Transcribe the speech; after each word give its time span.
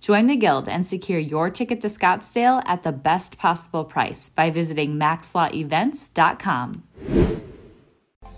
Join 0.00 0.26
the 0.26 0.36
Guild 0.36 0.68
and 0.68 0.86
secure 0.86 1.18
your 1.18 1.50
ticket 1.50 1.80
to 1.82 1.88
Scottsdale 1.88 2.62
at 2.66 2.82
the 2.82 2.92
best 2.92 3.38
possible 3.38 3.84
price 3.84 4.28
by 4.28 4.50
visiting 4.50 4.94
maxlawevents.com 4.94 6.84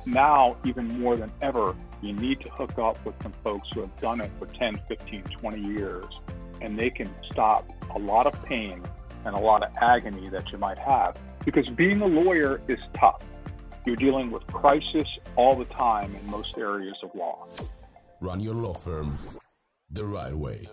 now, 0.06 0.56
even 0.65 1.01
more 1.01 1.16
than 1.16 1.30
ever, 1.42 1.76
you 2.02 2.12
need 2.12 2.40
to 2.40 2.51
hook 2.51 2.79
up 2.79 3.04
with 3.04 3.15
some 3.23 3.32
folks 3.45 3.68
who 3.73 3.80
have 3.82 3.96
done 4.01 4.21
it 4.21 4.30
for 4.38 4.46
10, 4.46 4.80
15, 4.88 5.23
20 5.24 5.60
years, 5.60 6.07
and 6.60 6.79
they 6.79 6.90
can 6.90 7.09
stop 7.30 7.68
a 7.95 7.99
lot 7.99 8.27
of 8.27 8.43
pain 8.45 8.82
and 9.24 9.34
a 9.34 9.38
lot 9.38 9.62
of 9.62 9.71
agony 9.80 10.29
that 10.30 10.51
you 10.51 10.59
might 10.59 10.79
have. 10.79 11.16
Because 11.45 11.68
being 11.68 12.01
a 12.01 12.06
lawyer 12.06 12.60
is 12.68 12.79
tough. 12.95 13.23
You're 13.87 13.96
dealing 13.96 14.30
with 14.30 14.46
crisis 14.46 15.06
all 15.37 15.54
the 15.54 15.65
time 15.66 16.15
in 16.15 16.30
most 16.30 16.56
areas 16.59 16.96
of 17.02 17.15
law. 17.15 17.46
Run 18.21 18.40
your 18.40 18.54
law 18.54 18.74
firm 18.74 19.18
the 19.90 20.04
right 20.04 20.34
way. 20.34 20.66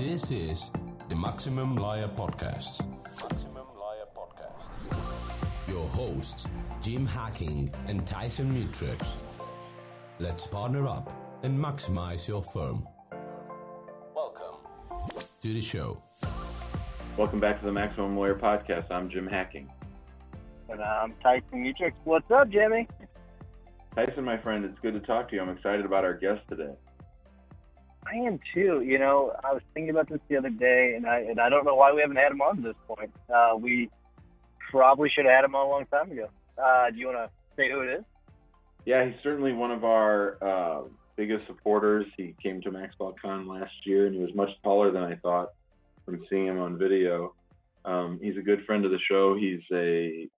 This 0.00 0.30
is 0.30 0.70
the 1.10 1.14
Maximum 1.14 1.76
Lawyer 1.76 2.08
Podcast. 2.08 2.88
Maximum 3.20 3.66
Lawyer 3.76 4.06
Podcast. 4.16 5.68
Your 5.68 5.86
hosts, 5.88 6.48
Jim 6.80 7.04
Hacking 7.04 7.70
and 7.86 8.06
Tyson 8.06 8.50
Mutrux. 8.50 9.18
Let's 10.18 10.46
partner 10.46 10.88
up 10.88 11.12
and 11.42 11.58
maximize 11.58 12.26
your 12.26 12.42
firm. 12.42 12.88
Welcome 14.16 14.54
to 15.42 15.52
the 15.52 15.60
show. 15.60 16.02
Welcome 17.18 17.38
back 17.38 17.60
to 17.60 17.66
the 17.66 17.72
Maximum 17.72 18.16
Lawyer 18.16 18.36
Podcast. 18.36 18.90
I'm 18.90 19.10
Jim 19.10 19.26
Hacking. 19.26 19.70
And 20.70 20.80
I'm 20.80 21.12
Tyson 21.22 21.62
Mutrux. 21.62 21.92
What's 22.04 22.30
up, 22.30 22.48
Jimmy? 22.48 22.88
Tyson, 23.94 24.24
my 24.24 24.38
friend, 24.38 24.64
it's 24.64 24.78
good 24.80 24.94
to 24.94 25.00
talk 25.00 25.28
to 25.28 25.36
you. 25.36 25.42
I'm 25.42 25.50
excited 25.50 25.84
about 25.84 26.06
our 26.06 26.14
guest 26.14 26.40
today. 26.48 26.72
I 28.06 28.16
am 28.16 28.40
too. 28.54 28.82
You 28.82 28.98
know, 28.98 29.32
I 29.44 29.52
was 29.52 29.62
thinking 29.74 29.90
about 29.90 30.08
this 30.08 30.20
the 30.28 30.36
other 30.36 30.50
day, 30.50 30.94
and 30.96 31.06
I 31.06 31.20
and 31.20 31.40
I 31.40 31.48
don't 31.48 31.64
know 31.64 31.74
why 31.74 31.92
we 31.92 32.00
haven't 32.00 32.16
had 32.16 32.32
him 32.32 32.40
on 32.40 32.58
at 32.58 32.64
this 32.64 32.74
point. 32.86 33.12
Uh, 33.32 33.56
we 33.56 33.90
probably 34.70 35.10
should 35.10 35.26
have 35.26 35.34
had 35.34 35.44
him 35.44 35.54
on 35.54 35.66
a 35.66 35.70
long 35.70 35.86
time 35.86 36.10
ago. 36.10 36.28
Uh, 36.56 36.90
do 36.90 36.98
you 36.98 37.06
want 37.06 37.18
to 37.18 37.30
say 37.56 37.70
who 37.70 37.80
it 37.80 37.98
is? 37.98 38.04
Yeah, 38.86 39.04
he's 39.04 39.14
certainly 39.22 39.52
one 39.52 39.70
of 39.70 39.84
our 39.84 40.38
uh, 40.42 40.82
biggest 41.16 41.46
supporters. 41.46 42.06
He 42.16 42.34
came 42.42 42.62
to 42.62 42.70
MaxLawCon 42.70 43.46
last 43.46 43.74
year, 43.84 44.06
and 44.06 44.14
he 44.14 44.22
was 44.22 44.34
much 44.34 44.50
taller 44.64 44.90
than 44.90 45.02
I 45.02 45.16
thought 45.16 45.50
from 46.04 46.24
seeing 46.30 46.46
him 46.46 46.58
on 46.58 46.78
video. 46.78 47.34
Um, 47.84 48.18
he's 48.22 48.36
a 48.36 48.42
good 48.42 48.64
friend 48.64 48.84
of 48.84 48.90
the 48.90 48.98
show. 49.08 49.36
He's 49.36 49.60
a 49.72 50.28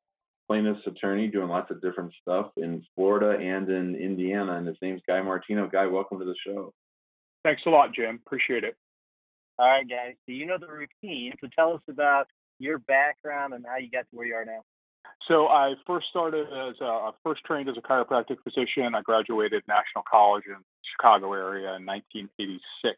plaintiff's 0.48 0.86
attorney 0.86 1.28
doing 1.28 1.48
lots 1.48 1.70
of 1.70 1.81
different 1.81 2.12
stuff 2.20 2.50
in 2.56 2.84
Florida 2.94 3.38
and 3.38 3.69
in 3.70 3.94
Indiana, 3.94 4.56
and 4.56 4.66
his 4.66 4.76
name's 4.82 5.03
Guy 5.06 5.22
Martino. 5.22 5.69
Guy, 5.69 5.86
welcome 5.86 6.19
to 6.19 6.25
the 6.25 6.34
show. 6.44 6.75
Thanks 7.44 7.62
a 7.66 7.70
lot, 7.70 7.94
Jim. 7.94 8.20
Appreciate 8.25 8.64
it. 8.64 8.76
All 9.58 9.66
right, 9.66 9.88
guys. 9.88 10.14
So 10.26 10.32
you 10.32 10.47
know 10.47 10.58
the 10.58 10.69
routine. 10.69 11.32
So 11.41 11.48
tell 11.56 11.75
us 11.75 11.82
about 11.88 12.26
your 12.58 12.78
background 12.78 13.54
and 13.54 13.64
how 13.66 13.78
you 13.78 13.91
got 13.91 14.03
to 14.10 14.16
where 14.16 14.26
you 14.26 14.34
are 14.34 14.44
now. 14.44 14.62
So 15.28 15.47
I 15.48 15.75
first 15.86 16.06
started 16.10 16.47
as 16.47 16.80
a 16.80 17.10
first 17.22 17.42
trained 17.44 17.69
as 17.69 17.76
a 17.76 17.80
chiropractic 17.80 18.38
physician. 18.42 18.94
I 18.94 19.03
graduated 19.03 19.62
National 19.69 20.04
College 20.10 20.44
in 20.47 20.56
Chicago 20.92 21.32
area 21.32 21.75
in 21.76 21.86
1986. 21.86 22.97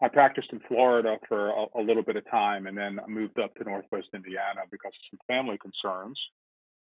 I 0.00 0.08
practiced 0.08 0.48
in 0.52 0.60
Florida 0.68 1.16
for 1.28 1.48
a, 1.48 1.66
a 1.80 1.82
little 1.82 2.02
bit 2.02 2.16
of 2.16 2.28
time 2.30 2.66
and 2.66 2.76
then 2.76 3.00
moved 3.08 3.38
up 3.38 3.54
to 3.56 3.64
Northwest 3.64 4.08
Indiana 4.14 4.62
because 4.70 4.92
of 4.94 5.04
some 5.10 5.18
family 5.26 5.58
concerns. 5.58 6.18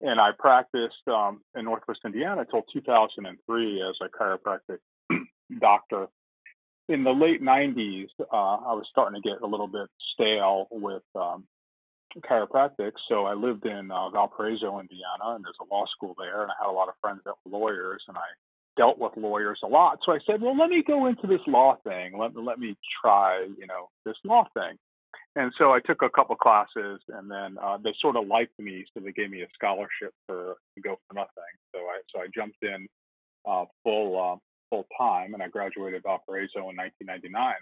And 0.02 0.20
I 0.20 0.30
practiced 0.38 1.06
um, 1.08 1.40
in 1.56 1.64
Northwest 1.64 2.00
Indiana 2.04 2.42
until 2.42 2.62
2003 2.72 3.82
as 3.82 3.96
a 4.00 4.08
chiropractic 4.08 4.78
doctor. 5.60 6.06
In 6.88 7.04
the 7.04 7.10
late 7.10 7.42
90s, 7.42 8.08
uh, 8.20 8.24
I 8.34 8.72
was 8.74 8.86
starting 8.90 9.20
to 9.20 9.28
get 9.28 9.42
a 9.42 9.46
little 9.46 9.68
bit 9.68 9.88
stale 10.14 10.66
with 10.70 11.02
um, 11.14 11.44
chiropractic. 12.18 12.92
So 13.08 13.26
I 13.26 13.34
lived 13.34 13.64
in 13.64 13.90
uh, 13.90 14.10
Valparaiso, 14.10 14.80
Indiana, 14.80 15.36
and 15.36 15.44
there's 15.44 15.56
a 15.60 15.72
law 15.72 15.84
school 15.94 16.14
there, 16.18 16.42
and 16.42 16.50
I 16.50 16.54
had 16.60 16.70
a 16.70 16.74
lot 16.74 16.88
of 16.88 16.94
friends 17.00 17.20
that 17.24 17.34
were 17.44 17.58
lawyers, 17.58 18.02
and 18.08 18.16
I 18.16 18.26
dealt 18.76 18.98
with 18.98 19.12
lawyers 19.16 19.60
a 19.62 19.68
lot. 19.68 19.98
So 20.04 20.12
I 20.12 20.18
said, 20.26 20.40
well, 20.40 20.56
let 20.56 20.70
me 20.70 20.82
go 20.86 21.06
into 21.06 21.26
this 21.26 21.40
law 21.46 21.76
thing. 21.84 22.18
Let 22.18 22.36
let 22.36 22.58
me 22.58 22.76
try, 23.00 23.46
you 23.58 23.66
know, 23.66 23.88
this 24.04 24.16
law 24.24 24.44
thing. 24.54 24.76
And 25.36 25.52
so 25.58 25.72
I 25.72 25.80
took 25.80 26.02
a 26.02 26.10
couple 26.10 26.34
classes, 26.36 27.00
and 27.08 27.30
then 27.30 27.56
uh, 27.62 27.78
they 27.82 27.94
sort 28.00 28.16
of 28.16 28.26
liked 28.26 28.58
me, 28.58 28.84
so 28.92 29.00
they 29.00 29.12
gave 29.12 29.30
me 29.30 29.42
a 29.42 29.46
scholarship 29.54 30.12
for 30.26 30.56
to 30.74 30.80
go 30.80 30.98
for 31.06 31.14
nothing. 31.14 31.52
So 31.72 31.78
I 31.78 32.00
so 32.12 32.20
I 32.20 32.26
jumped 32.34 32.62
in 32.62 32.88
uh, 33.46 33.64
full 33.84 34.18
uh, 34.20 34.36
full 34.70 34.86
time, 34.96 35.34
and 35.34 35.42
I 35.42 35.48
graduated 35.48 36.02
Valparaiso 36.04 36.70
in 36.70 36.76
1999. 36.76 37.54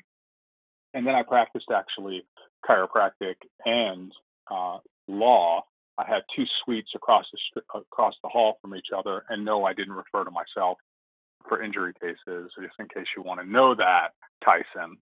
And 0.94 1.06
then 1.06 1.14
I 1.14 1.22
practiced 1.22 1.66
actually 1.74 2.24
chiropractic 2.68 3.36
and 3.64 4.12
uh, 4.50 4.78
law, 5.08 5.64
I 5.98 6.06
had 6.06 6.22
two 6.34 6.44
suites 6.64 6.90
across 6.94 7.24
the 7.32 7.60
across 7.74 8.14
the 8.22 8.28
hall 8.28 8.58
from 8.62 8.74
each 8.74 8.88
other, 8.96 9.24
and 9.28 9.44
no, 9.44 9.64
I 9.64 9.72
didn't 9.72 9.94
refer 9.94 10.24
to 10.24 10.30
myself 10.30 10.78
for 11.48 11.62
injury 11.62 11.92
cases, 12.00 12.52
just 12.60 12.74
in 12.78 12.86
case 12.88 13.06
you 13.16 13.22
want 13.22 13.40
to 13.40 13.46
know 13.46 13.74
that, 13.74 14.08
Tyson. 14.44 14.98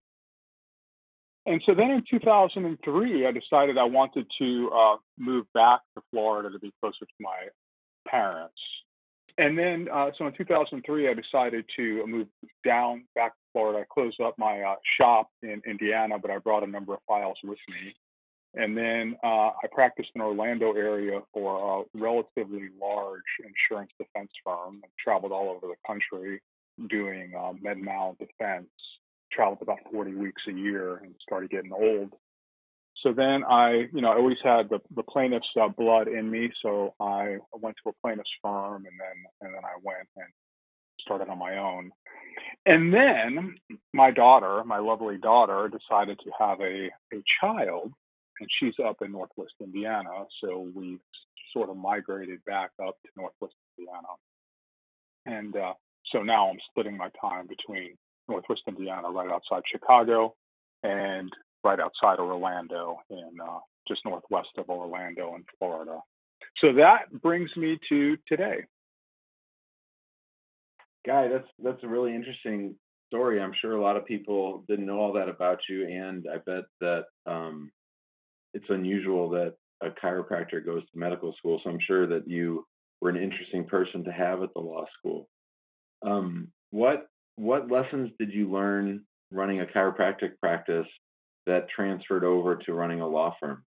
And 1.45 1.61
so 1.65 1.73
then 1.73 1.91
in 1.91 2.03
2003, 2.09 3.25
I 3.25 3.31
decided 3.31 3.77
I 3.77 3.83
wanted 3.83 4.25
to 4.39 4.69
uh, 4.73 4.97
move 5.17 5.45
back 5.53 5.79
to 5.95 6.03
Florida 6.11 6.49
to 6.49 6.59
be 6.59 6.73
closer 6.81 7.05
to 7.05 7.13
my 7.19 7.47
parents. 8.07 8.59
And 9.37 9.57
then, 9.57 9.87
uh, 9.93 10.09
so 10.17 10.25
in 10.25 10.33
2003, 10.33 11.09
I 11.09 11.13
decided 11.13 11.65
to 11.75 12.07
move 12.07 12.27
down 12.65 13.05
back 13.13 13.33
to 13.33 13.39
Florida. 13.53 13.79
I 13.79 13.93
closed 13.93 14.19
up 14.19 14.35
my 14.37 14.61
uh, 14.61 14.75
shop 14.99 15.29
in 15.43 15.61
Indiana, 15.65 16.17
but 16.19 16.31
I 16.31 16.39
brought 16.39 16.63
a 16.63 16.67
number 16.67 16.93
of 16.93 16.99
files 17.07 17.37
with 17.43 17.59
me. 17.69 17.95
And 18.55 18.75
then 18.75 19.15
uh, 19.23 19.51
I 19.63 19.67
practiced 19.71 20.09
in 20.15 20.19
the 20.19 20.25
Orlando 20.25 20.73
area 20.73 21.19
for 21.31 21.81
a 21.81 21.99
relatively 21.99 22.69
large 22.81 23.21
insurance 23.43 23.91
defense 23.99 24.31
firm. 24.43 24.81
I 24.83 24.87
traveled 25.03 25.31
all 25.31 25.49
over 25.49 25.67
the 25.67 25.75
country 25.85 26.41
doing 26.89 27.33
uh, 27.37 27.53
med 27.61 27.77
mal 27.77 28.15
defense. 28.19 28.69
Traveled 29.31 29.61
about 29.61 29.79
40 29.91 30.15
weeks 30.15 30.41
a 30.47 30.53
year 30.53 30.97
and 30.97 31.13
started 31.21 31.51
getting 31.51 31.71
old. 31.71 32.13
So 33.03 33.13
then 33.13 33.43
I, 33.43 33.87
you 33.93 34.01
know, 34.01 34.11
I 34.11 34.17
always 34.17 34.37
had 34.43 34.69
the, 34.69 34.79
the 34.95 35.03
plaintiff's 35.03 35.47
uh, 35.59 35.69
blood 35.69 36.07
in 36.07 36.29
me. 36.29 36.51
So 36.63 36.93
I 36.99 37.37
went 37.53 37.75
to 37.83 37.89
a 37.89 37.93
plaintiff's 38.01 38.29
firm 38.41 38.85
and 38.85 38.99
then 38.99 39.23
and 39.41 39.53
then 39.53 39.63
I 39.63 39.77
went 39.83 40.07
and 40.15 40.25
started 41.01 41.29
on 41.29 41.37
my 41.37 41.57
own. 41.57 41.91
And 42.65 42.93
then 42.93 43.55
my 43.93 44.11
daughter, 44.11 44.63
my 44.65 44.79
lovely 44.79 45.17
daughter, 45.17 45.69
decided 45.69 46.19
to 46.19 46.31
have 46.39 46.59
a, 46.59 46.89
a 47.13 47.23
child 47.41 47.93
and 48.39 48.49
she's 48.59 48.73
up 48.85 48.97
in 49.01 49.11
Northwest 49.11 49.53
Indiana, 49.61 50.25
so 50.43 50.69
we 50.75 50.99
sort 51.53 51.69
of 51.69 51.77
migrated 51.77 52.43
back 52.45 52.71
up 52.85 52.95
to 53.03 53.09
Northwest 53.17 53.55
Indiana. 53.77 54.07
And 55.25 55.55
uh, 55.55 55.73
so 56.11 56.21
now 56.21 56.49
I'm 56.49 56.59
splitting 56.69 56.97
my 56.97 57.09
time 57.19 57.47
between 57.47 57.97
Northwest 58.27 58.61
Indiana, 58.67 59.09
right 59.09 59.31
outside 59.31 59.63
Chicago, 59.71 60.35
and 60.83 61.31
right 61.63 61.79
outside 61.79 62.19
Orlando, 62.19 62.97
in 63.09 63.31
uh, 63.41 63.59
just 63.87 64.01
northwest 64.05 64.49
of 64.57 64.69
Orlando 64.69 65.35
in 65.35 65.43
Florida. 65.57 65.99
So 66.61 66.73
that 66.73 67.21
brings 67.21 67.49
me 67.55 67.77
to 67.89 68.17
today. 68.27 68.65
Guy, 71.05 71.27
that's 71.27 71.47
that's 71.63 71.83
a 71.83 71.87
really 71.87 72.13
interesting 72.13 72.75
story. 73.07 73.39
I'm 73.39 73.53
sure 73.61 73.73
a 73.73 73.81
lot 73.81 73.97
of 73.97 74.05
people 74.05 74.63
didn't 74.67 74.85
know 74.85 74.99
all 74.99 75.13
that 75.13 75.29
about 75.29 75.59
you, 75.69 75.87
and 75.87 76.25
I 76.31 76.37
bet 76.45 76.65
that 76.81 77.05
um, 77.25 77.71
it's 78.53 78.65
unusual 78.69 79.29
that 79.29 79.55
a 79.81 79.89
chiropractor 79.89 80.65
goes 80.65 80.81
to 80.81 80.99
medical 80.99 81.33
school. 81.37 81.61
So 81.63 81.69
I'm 81.69 81.79
sure 81.85 82.07
that 82.07 82.27
you 82.27 82.65
were 82.99 83.09
an 83.09 83.17
interesting 83.17 83.65
person 83.65 84.03
to 84.03 84.11
have 84.11 84.41
at 84.41 84.49
the 84.55 84.61
law 84.61 84.85
school. 84.97 85.27
Um, 86.05 86.49
what 86.71 87.07
what 87.35 87.71
lessons 87.71 88.11
did 88.19 88.33
you 88.33 88.51
learn 88.51 89.03
running 89.31 89.61
a 89.61 89.65
chiropractic 89.65 90.39
practice 90.41 90.87
that 91.47 91.69
transferred 91.69 92.23
over 92.23 92.55
to 92.55 92.73
running 92.73 93.01
a 93.01 93.07
law 93.07 93.35
firm? 93.39 93.63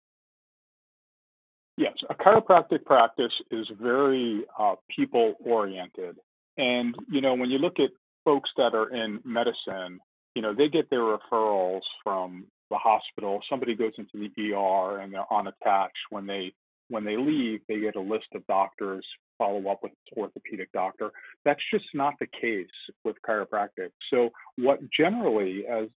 Yes, 1.77 1.93
a 2.09 2.15
chiropractic 2.15 2.85
practice 2.85 3.33
is 3.51 3.67
very 3.81 4.45
uh, 4.57 4.75
people 4.95 5.35
oriented. 5.43 6.17
And, 6.57 6.95
you 7.11 7.19
know, 7.19 7.35
when 7.35 7.49
you 7.49 7.57
look 7.57 7.79
at 7.79 7.89
folks 8.23 8.49
that 8.57 8.73
are 8.73 8.89
in 8.95 9.19
medicine, 9.25 9.99
you 10.35 10.41
know, 10.41 10.53
they 10.53 10.69
get 10.69 10.89
their 10.89 11.01
referrals 11.01 11.81
from 12.03 12.45
the 12.69 12.77
hospital. 12.77 13.41
Somebody 13.49 13.75
goes 13.75 13.93
into 13.97 14.11
the 14.13 14.53
ER 14.53 14.99
and 14.99 15.13
they're 15.13 15.31
unattached. 15.31 15.97
When 16.09 16.25
they 16.25 16.53
when 16.89 17.03
they 17.03 17.17
leave, 17.17 17.61
they 17.67 17.79
get 17.79 17.95
a 17.95 18.01
list 18.01 18.27
of 18.35 18.45
doctors, 18.47 19.05
follow 19.37 19.69
up 19.69 19.79
with 19.83 19.91
orthopedic 20.17 20.71
doctor. 20.71 21.11
That's 21.43 21.61
just 21.73 21.85
not 21.93 22.13
the 22.19 22.27
case 22.27 22.67
with 23.03 23.15
chiropractic. 23.27 23.89
So 24.11 24.29
what 24.57 24.79
generally, 24.97 25.65
as 25.67 25.87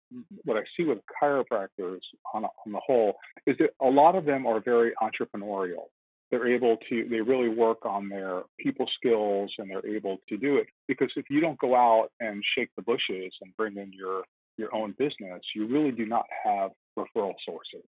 what 0.44 0.56
I 0.56 0.62
see 0.76 0.84
with 0.84 0.98
chiropractors 1.22 2.00
on, 2.34 2.44
on 2.44 2.72
the 2.72 2.80
whole, 2.84 3.14
is 3.46 3.56
that 3.58 3.70
a 3.80 3.88
lot 3.88 4.14
of 4.14 4.24
them 4.24 4.46
are 4.46 4.60
very 4.60 4.92
entrepreneurial. 5.02 5.86
They're 6.30 6.54
able 6.54 6.76
to, 6.90 7.08
they 7.08 7.20
really 7.20 7.48
work 7.48 7.86
on 7.86 8.08
their 8.08 8.42
people 8.60 8.86
skills 8.98 9.50
and 9.58 9.70
they're 9.70 9.86
able 9.86 10.18
to 10.28 10.36
do 10.36 10.56
it. 10.56 10.66
Because 10.86 11.10
if 11.16 11.24
you 11.30 11.40
don't 11.40 11.58
go 11.58 11.74
out 11.74 12.08
and 12.20 12.42
shake 12.56 12.68
the 12.76 12.82
bushes 12.82 13.32
and 13.40 13.56
bring 13.56 13.76
in 13.76 13.92
your 13.92 14.24
your 14.58 14.74
own 14.74 14.92
business, 14.98 15.40
you 15.54 15.68
really 15.68 15.92
do 15.92 16.04
not 16.04 16.26
have 16.44 16.72
referral 16.98 17.34
sources. 17.46 17.88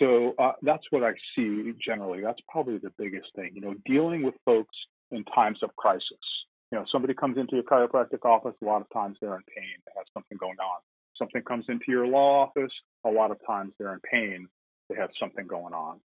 So 0.00 0.34
uh, 0.38 0.52
that's 0.62 0.84
what 0.90 1.04
I 1.04 1.12
see 1.36 1.72
generally. 1.84 2.22
That's 2.22 2.40
probably 2.48 2.78
the 2.78 2.92
biggest 2.98 3.26
thing. 3.36 3.50
You 3.54 3.60
know, 3.60 3.74
dealing 3.84 4.22
with 4.22 4.34
folks 4.44 4.74
in 5.10 5.24
times 5.24 5.58
of 5.62 5.76
crisis. 5.76 6.02
You 6.72 6.78
know, 6.78 6.84
somebody 6.90 7.14
comes 7.14 7.36
into 7.36 7.56
your 7.56 7.64
chiropractic 7.64 8.24
office. 8.24 8.54
A 8.62 8.64
lot 8.64 8.80
of 8.80 8.88
times 8.92 9.18
they're 9.20 9.34
in 9.34 9.42
pain. 9.54 9.76
They 9.86 9.92
have 9.96 10.06
something 10.14 10.38
going 10.38 10.58
on. 10.58 10.80
Something 11.18 11.42
comes 11.42 11.66
into 11.68 11.84
your 11.88 12.06
law 12.06 12.44
office. 12.46 12.72
A 13.04 13.10
lot 13.10 13.30
of 13.30 13.38
times 13.46 13.72
they're 13.78 13.92
in 13.92 14.00
pain. 14.10 14.48
They 14.88 14.96
have 14.96 15.10
something 15.20 15.46
going 15.46 15.74
on. 15.74 16.00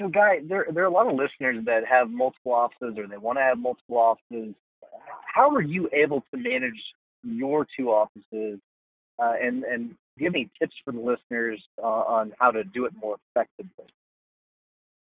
So, 0.00 0.08
Guy, 0.08 0.40
there 0.46 0.66
there 0.72 0.82
are 0.84 0.88
a 0.88 0.92
lot 0.92 1.06
of 1.06 1.14
listeners 1.14 1.64
that 1.66 1.86
have 1.86 2.10
multiple 2.10 2.52
offices 2.52 2.98
or 2.98 3.06
they 3.06 3.16
want 3.16 3.38
to 3.38 3.42
have 3.42 3.58
multiple 3.58 3.98
offices. 3.98 4.54
How 5.34 5.54
are 5.54 5.62
you 5.62 5.88
able 5.92 6.24
to 6.34 6.36
manage 6.36 6.80
your 7.22 7.66
two 7.76 7.90
offices 7.90 8.60
uh, 9.20 9.34
and 9.40 9.64
and 9.64 9.94
give 10.18 10.34
any 10.34 10.50
tips 10.58 10.74
for 10.84 10.92
the 10.92 11.00
listeners 11.00 11.62
uh, 11.82 11.86
on 11.86 12.32
how 12.38 12.50
to 12.50 12.64
do 12.64 12.84
it 12.84 12.92
more 13.00 13.16
effectively? 13.34 13.86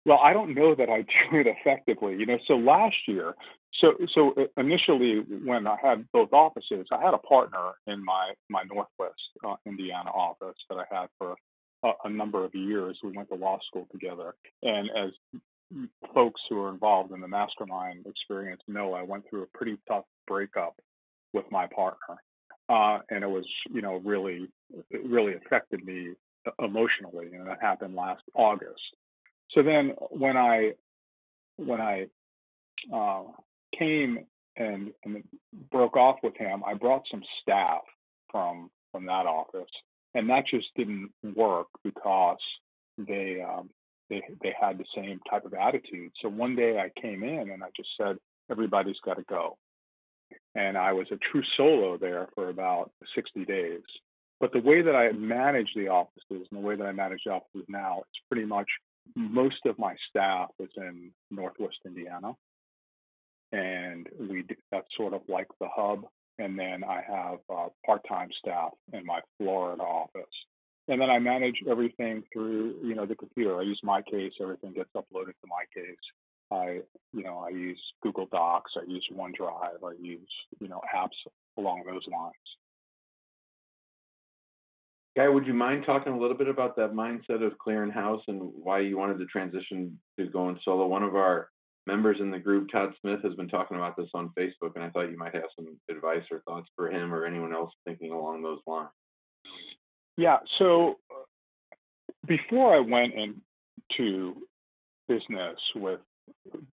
Well, 0.06 0.20
I 0.24 0.34
don't 0.34 0.56
know 0.56 0.76
that 0.76 0.90
I 0.90 1.02
do 1.32 1.40
it 1.40 1.48
effectively. 1.48 2.16
You 2.16 2.26
know, 2.26 2.38
so 2.48 2.56
last 2.56 2.96
year, 3.08 3.36
so 3.82 3.94
so 4.14 4.34
initially 4.58 5.20
when 5.46 5.68
I 5.68 5.76
had 5.82 6.06
both 6.12 6.34
offices, 6.34 6.88
I 6.92 7.02
had 7.04 7.14
a 7.14 7.20
partner 7.20 7.72
in 7.88 8.04
my 8.04 8.34
my 8.50 8.64
Northwest 8.64 9.22
uh, 9.46 9.56
Indiana 9.66 10.10
office 10.10 10.58
that 10.70 10.78
I 10.78 10.86
had 10.94 11.08
for 11.18 11.36
a, 11.84 11.92
a 12.06 12.10
number 12.10 12.44
of 12.46 12.56
years. 12.56 12.98
We 13.04 13.12
went 13.12 13.30
to 13.30 13.36
law 13.36 13.60
school 13.68 13.88
together, 13.92 14.36
and 14.64 14.90
as 14.98 15.12
folks 16.14 16.42
who 16.50 16.60
are 16.62 16.70
involved 16.70 17.12
in 17.12 17.22
the 17.22 17.28
mastermind 17.28 18.06
experience 18.08 18.62
know, 18.68 18.94
I 18.94 19.04
went 19.04 19.30
through 19.30 19.44
a 19.44 19.58
pretty 19.58 19.78
tough 19.88 20.06
breakup 20.28 20.76
with 21.34 21.46
my 21.52 21.68
partner 21.68 22.18
uh, 22.70 23.00
and 23.10 23.24
it 23.24 23.30
was 23.30 23.46
you 23.72 23.82
know 23.82 24.02
really 24.06 24.48
it 24.92 25.04
really 25.06 25.34
affected 25.36 25.84
me 25.84 26.14
emotionally, 26.60 27.34
and 27.34 27.48
that 27.48 27.62
happened 27.62 27.96
last 27.96 28.22
August. 28.34 28.82
So 29.52 29.64
then 29.64 29.94
when 30.12 30.38
I 30.38 30.74
when 31.58 31.82
I 31.82 32.06
uh, 32.94 33.24
came 33.78 34.26
and, 34.56 34.92
and 35.04 35.24
broke 35.72 35.98
off 35.98 36.18
with 36.24 36.38
him, 36.38 36.64
I 36.66 36.76
brought 36.76 37.04
some 37.10 37.24
staff 37.42 37.82
from 38.32 38.70
from 38.92 39.06
that 39.08 39.26
office, 39.26 39.70
and 40.14 40.30
that 40.30 40.46
just 40.50 40.68
didn't 40.76 41.10
work 41.36 41.68
because 41.84 42.38
they 42.98 43.42
um, 43.42 43.70
they 44.10 44.22
they 44.44 44.54
had 44.60 44.78
the 44.78 44.86
same 44.96 45.20
type 45.30 45.46
of 45.46 45.54
attitude. 45.54 46.12
So 46.22 46.30
one 46.30 46.56
day 46.56 46.78
I 46.80 46.92
came 47.02 47.24
in 47.24 47.50
and 47.50 47.64
I 47.64 47.68
just 47.76 47.90
said, 47.98 48.18
everybody's 48.52 49.00
got 49.04 49.18
to 49.18 49.24
go 49.24 49.58
and 50.56 50.78
I 50.78 50.94
was 50.94 51.08
a 51.12 51.18
true 51.32 51.44
solo 51.58 51.98
there 51.98 52.28
for 52.36 52.50
about 52.50 52.92
60 53.16 53.46
days. 53.46 53.82
But 54.40 54.54
the 54.54 54.62
way 54.62 54.82
that 54.82 54.96
I 54.96 55.12
manage 55.12 55.70
the 55.76 55.90
offices 55.90 56.48
and 56.50 56.52
the 56.52 56.66
way 56.66 56.76
that 56.76 56.86
I 56.86 56.92
manage 56.92 57.22
the 57.26 57.32
offices 57.32 57.66
now, 57.68 58.00
it's 58.00 58.22
pretty 58.30 58.46
much 58.46 58.68
most 59.16 59.66
of 59.66 59.78
my 59.78 59.96
staff 60.10 60.50
is 60.60 60.70
in 60.78 61.12
Northwest 61.32 61.78
Indiana, 61.86 62.34
and 63.52 64.08
we 64.20 64.46
that's 64.72 64.88
sort 64.96 65.14
of 65.14 65.22
like 65.28 65.48
the 65.60 65.68
hub. 65.74 66.06
And 66.38 66.58
then 66.58 66.86
I 66.86 67.02
have 67.06 67.40
uh, 67.54 67.68
part-time 67.86 68.30
staff 68.40 68.72
in 68.94 69.06
my 69.06 69.20
Florida 69.38 69.84
office, 69.84 70.24
and 70.88 71.02
then 71.02 71.10
I 71.10 71.20
manage 71.20 71.58
everything 71.70 72.24
through 72.32 72.76
you 72.82 72.96
know 72.96 73.06
the 73.06 73.16
computer. 73.16 73.60
I 73.60 73.64
use 73.64 73.82
MyCase; 73.84 74.40
everything 74.42 74.74
gets 74.74 74.92
uploaded 74.96 75.34
to 75.42 75.48
MyCase. 75.48 75.96
I, 76.52 76.80
you 77.14 77.24
know, 77.24 77.44
I 77.46 77.50
use 77.50 77.80
Google 78.02 78.28
Docs, 78.32 78.72
I 78.78 78.90
use 78.90 79.06
OneDrive, 79.14 79.84
I 79.84 79.92
use, 80.02 80.30
you 80.60 80.68
know, 80.68 80.82
apps 80.96 81.10
along 81.58 81.84
those 81.86 82.06
lines. 82.12 82.34
Guy, 85.16 85.28
would 85.28 85.46
you 85.46 85.54
mind 85.54 85.84
talking 85.86 86.14
a 86.14 86.18
little 86.18 86.38
bit 86.38 86.48
about 86.48 86.76
that 86.78 86.94
mindset 86.94 87.46
of 87.46 87.58
clearing 87.58 87.92
house 87.92 88.22
and 88.28 88.52
why 88.64 88.80
you 88.80 88.98
wanted 88.98 89.20
to 89.20 89.26
transition 89.26 90.00
to 90.18 90.28
going 90.28 90.60
solo? 90.64 90.88
One 90.88 91.04
of 91.04 91.16
our 91.16 91.50
members 91.88 92.18
in 92.20 92.32
the 92.32 92.40
group, 92.40 92.70
Todd 92.72 92.94
Smith, 93.02 93.20
has 93.24 93.34
been 93.36 93.50
talking 93.50 93.78
about 93.78 93.98
this 93.98 94.10
on 94.14 94.32
Facebook, 94.38 94.76
and 94.76 94.84
I 94.84 94.90
thought 94.90 95.10
you 95.10 95.18
might 95.18 95.34
have 95.34 95.44
some 95.56 95.78
advice 95.90 96.24
or 96.32 96.42
thoughts 96.42 96.70
for 96.76 96.90
him 96.90 97.14
or 97.14 97.26
anyone 97.26 97.54
else 97.54 97.72
thinking 97.86 98.12
along 98.12 98.44
those 98.44 98.60
lines. 98.68 98.90
Yeah. 100.18 100.38
So 100.58 100.98
uh, 101.12 101.26
before 102.28 102.76
I 102.76 102.80
went 102.80 103.14
into 103.16 104.36
business 105.08 105.58
with 105.76 106.00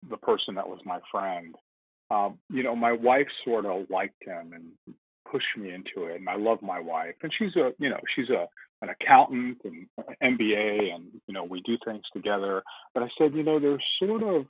the 0.09 0.17
person 0.17 0.55
that 0.55 0.67
was 0.67 0.79
my 0.85 0.99
friend. 1.11 1.55
Um, 2.11 2.37
you 2.49 2.63
know, 2.63 2.75
my 2.75 2.91
wife 2.91 3.27
sort 3.45 3.65
of 3.65 3.89
liked 3.89 4.23
him 4.25 4.51
and 4.53 4.95
pushed 5.29 5.57
me 5.57 5.71
into 5.71 6.07
it, 6.07 6.19
and 6.19 6.29
I 6.29 6.35
love 6.35 6.61
my 6.61 6.79
wife. 6.79 7.15
And 7.23 7.31
she's 7.37 7.55
a, 7.55 7.71
you 7.79 7.89
know, 7.89 7.99
she's 8.15 8.29
a 8.29 8.47
an 8.81 8.89
accountant 8.89 9.59
and 9.63 9.87
MBA, 10.21 10.93
and 10.93 11.05
you 11.27 11.33
know, 11.33 11.43
we 11.43 11.61
do 11.61 11.77
things 11.85 12.03
together. 12.13 12.61
But 12.93 13.03
I 13.03 13.07
said, 13.17 13.33
you 13.33 13.43
know, 13.43 13.59
there's 13.59 13.83
sort 13.99 14.23
of 14.23 14.45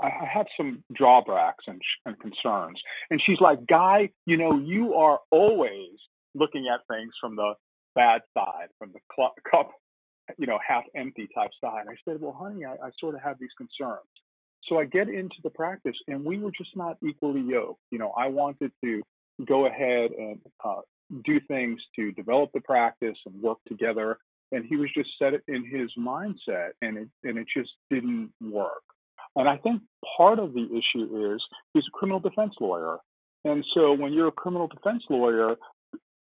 I 0.00 0.10
have 0.32 0.46
some 0.56 0.84
drawbacks 0.94 1.64
and, 1.66 1.80
and 2.06 2.18
concerns. 2.20 2.80
And 3.10 3.20
she's 3.24 3.40
like, 3.40 3.66
Guy, 3.66 4.10
you 4.26 4.36
know, 4.36 4.58
you 4.58 4.94
are 4.94 5.18
always 5.30 5.96
looking 6.34 6.66
at 6.72 6.80
things 6.94 7.12
from 7.20 7.36
the 7.36 7.54
bad 7.94 8.22
side, 8.34 8.68
from 8.78 8.92
the 8.92 9.00
cl- 9.14 9.34
cup 9.50 9.72
you 10.36 10.46
know, 10.46 10.58
half 10.66 10.84
empty 10.94 11.28
type 11.34 11.50
side. 11.60 11.86
I 11.88 11.94
said, 12.04 12.20
well, 12.20 12.36
honey, 12.38 12.64
I, 12.64 12.72
I 12.72 12.90
sort 13.00 13.14
of 13.14 13.22
have 13.22 13.38
these 13.38 13.50
concerns. 13.56 14.06
So 14.68 14.78
I 14.78 14.84
get 14.84 15.08
into 15.08 15.36
the 15.42 15.50
practice, 15.50 15.96
and 16.08 16.24
we 16.24 16.38
were 16.38 16.50
just 16.50 16.76
not 16.76 16.98
equally 17.06 17.40
yoked. 17.40 17.80
You 17.90 17.98
know, 17.98 18.12
I 18.16 18.28
wanted 18.28 18.72
to 18.84 19.02
go 19.46 19.66
ahead 19.66 20.10
and 20.10 20.40
uh, 20.64 20.80
do 21.24 21.40
things 21.48 21.80
to 21.96 22.12
develop 22.12 22.50
the 22.52 22.60
practice 22.60 23.16
and 23.24 23.40
work 23.40 23.58
together, 23.66 24.18
and 24.52 24.64
he 24.66 24.76
was 24.76 24.90
just 24.94 25.10
set 25.18 25.32
in 25.46 25.64
his 25.64 25.90
mindset, 25.98 26.70
and 26.82 26.98
it 26.98 27.08
and 27.24 27.38
it 27.38 27.46
just 27.56 27.70
didn't 27.90 28.30
work. 28.42 28.82
And 29.36 29.48
I 29.48 29.56
think 29.56 29.82
part 30.16 30.38
of 30.38 30.52
the 30.52 30.64
issue 30.64 31.34
is 31.34 31.42
he's 31.72 31.84
a 31.86 31.96
criminal 31.96 32.20
defense 32.20 32.54
lawyer, 32.60 32.98
and 33.44 33.64
so 33.74 33.92
when 33.92 34.12
you're 34.12 34.28
a 34.28 34.32
criminal 34.32 34.66
defense 34.66 35.02
lawyer, 35.08 35.56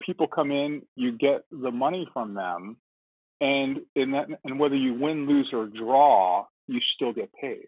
people 0.03 0.27
come 0.27 0.51
in, 0.51 0.83
you 0.97 1.17
get 1.17 1.45
the 1.51 1.71
money 1.71 2.07
from 2.13 2.35
them, 2.35 2.77
and 3.41 3.79
that, 3.95 4.27
and 4.45 4.59
whether 4.59 4.77
you 4.77 4.95
win, 4.95 5.27
lose, 5.27 5.51
or 5.53 5.67
draw, 5.67 6.47
you 6.67 6.81
still 6.95 7.13
get 7.13 7.31
paid. 7.41 7.67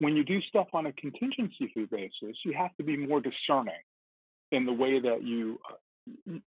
When 0.00 0.16
you 0.16 0.24
do 0.24 0.40
stuff 0.42 0.68
on 0.72 0.86
a 0.86 0.92
contingency 0.92 1.70
fee 1.72 1.86
basis, 1.90 2.36
you 2.44 2.52
have 2.56 2.76
to 2.76 2.84
be 2.84 2.96
more 2.96 3.20
discerning 3.20 3.74
in 4.50 4.66
the 4.66 4.72
way 4.72 5.00
that 5.00 5.22
you 5.22 5.58
uh, 5.70 5.74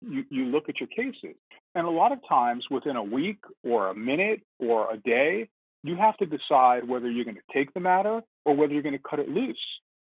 you, 0.01 0.25
you 0.31 0.45
look 0.47 0.69
at 0.69 0.81
your 0.81 0.89
cases. 0.89 1.37
And 1.75 1.87
a 1.87 1.91
lot 1.91 2.13
of 2.13 2.19
times, 2.29 2.65
within 2.71 2.97
a 2.97 3.03
week 3.03 3.39
or 3.63 3.89
a 3.89 3.95
minute 3.95 4.43
or 4.59 4.93
a 4.93 4.97
day, 4.97 5.49
you 5.83 5.97
have 5.97 6.17
to 6.19 6.27
decide 6.27 6.89
whether 6.89 7.11
you're 7.11 7.25
going 7.25 7.37
to 7.37 7.53
take 7.53 7.75
the 7.75 7.81
matter 7.81 8.21
or 8.45 8.57
whether 8.57 8.73
you're 8.73 8.83
going 8.83 8.97
to 8.97 9.09
cut 9.09 9.19
it 9.19 9.29
loose. 9.29 9.59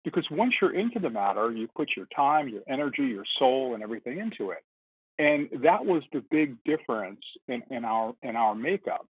Because 0.05 0.27
once 0.31 0.55
you're 0.61 0.75
into 0.75 0.99
the 0.99 1.11
matter, 1.11 1.53
you 1.53 1.69
put 1.77 1.91
your 1.97 2.07
time, 2.15 2.49
your 2.49 2.63
energy, 2.69 3.03
your 3.03 3.25
soul, 3.39 3.75
and 3.75 3.83
everything 3.83 4.19
into 4.19 4.51
it. 4.51 4.59
And 5.21 5.51
that 5.63 5.85
was 5.85 6.03
the 6.15 6.25
big 6.31 6.57
difference 6.65 7.21
in, 7.47 7.63
in 7.71 7.85
our 7.85 8.15
in 8.23 8.37
our 8.37 8.55
makeup. 8.55 9.07